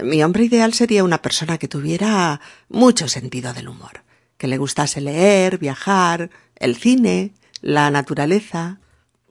Mi 0.01 0.23
hombre 0.23 0.45
ideal 0.45 0.73
sería 0.73 1.03
una 1.03 1.21
persona 1.21 1.57
que 1.57 1.67
tuviera 1.67 2.39
mucho 2.69 3.09
sentido 3.09 3.51
del 3.53 3.67
humor, 3.67 4.03
que 4.37 4.47
le 4.47 4.57
gustase 4.57 5.01
leer, 5.01 5.57
viajar, 5.57 6.29
el 6.55 6.77
cine, 6.77 7.33
la 7.59 7.91
naturaleza. 7.91 8.79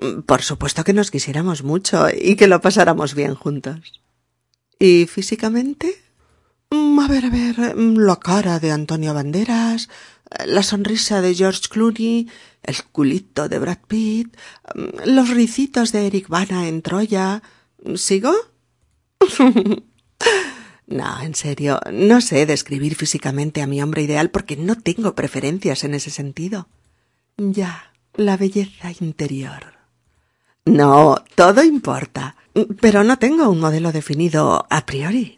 Mm, 0.03 0.21
por 0.27 0.43
supuesto 0.43 0.85
que 0.85 0.93
nos 0.93 1.11
quisiéramos 1.11 1.63
mucho 1.63 2.09
y 2.11 2.37
que 2.37 2.47
lo 2.47 2.61
pasáramos 2.61 3.15
bien 3.15 3.35
juntos. 3.35 4.03
¿Y 4.79 5.07
físicamente? 5.07 5.95
Mm, 6.71 6.99
a 7.01 7.09
ver, 7.09 7.25
a 7.25 7.31
ver, 7.31 7.75
la 7.75 8.17
cara 8.17 8.59
de 8.59 8.71
Antonio 8.71 9.15
Banderas, 9.15 9.89
la 10.47 10.63
sonrisa 10.63 11.21
de 11.21 11.35
George 11.35 11.63
Clooney, 11.71 12.29
el 12.63 12.77
culito 12.93 13.49
de 13.49 13.59
Brad 13.59 13.79
Pitt, 13.87 14.37
mm, 14.75 15.11
los 15.11 15.31
ricitos 15.31 15.93
de 15.93 16.07
Eric 16.07 16.29
Bana 16.29 16.69
en 16.69 16.83
Troya. 16.83 17.43
¿Sigo? 17.97 18.33
no, 20.87 21.21
en 21.21 21.35
serio, 21.35 21.81
no 21.93 22.21
sé 22.21 22.47
describir 22.47 22.95
físicamente 22.95 23.63
a 23.63 23.67
mi 23.67 23.83
hombre 23.83 24.03
ideal 24.03 24.31
porque 24.31 24.57
no 24.57 24.77
tengo 24.77 25.15
preferencias 25.15 25.85
en 25.85 25.95
ese 25.95 26.11
sentido. 26.11 26.69
Ya, 27.37 27.93
la 28.15 28.37
belleza 28.37 28.93
interior. 29.01 29.79
No, 30.65 31.25
todo 31.35 31.63
importa, 31.63 32.37
pero 32.81 33.05
no 33.05 33.19
tengo 33.19 33.49
un 33.49 33.61
modelo 33.61 33.93
definido 33.93 34.67
a 34.69 34.85
priori. 34.85 35.38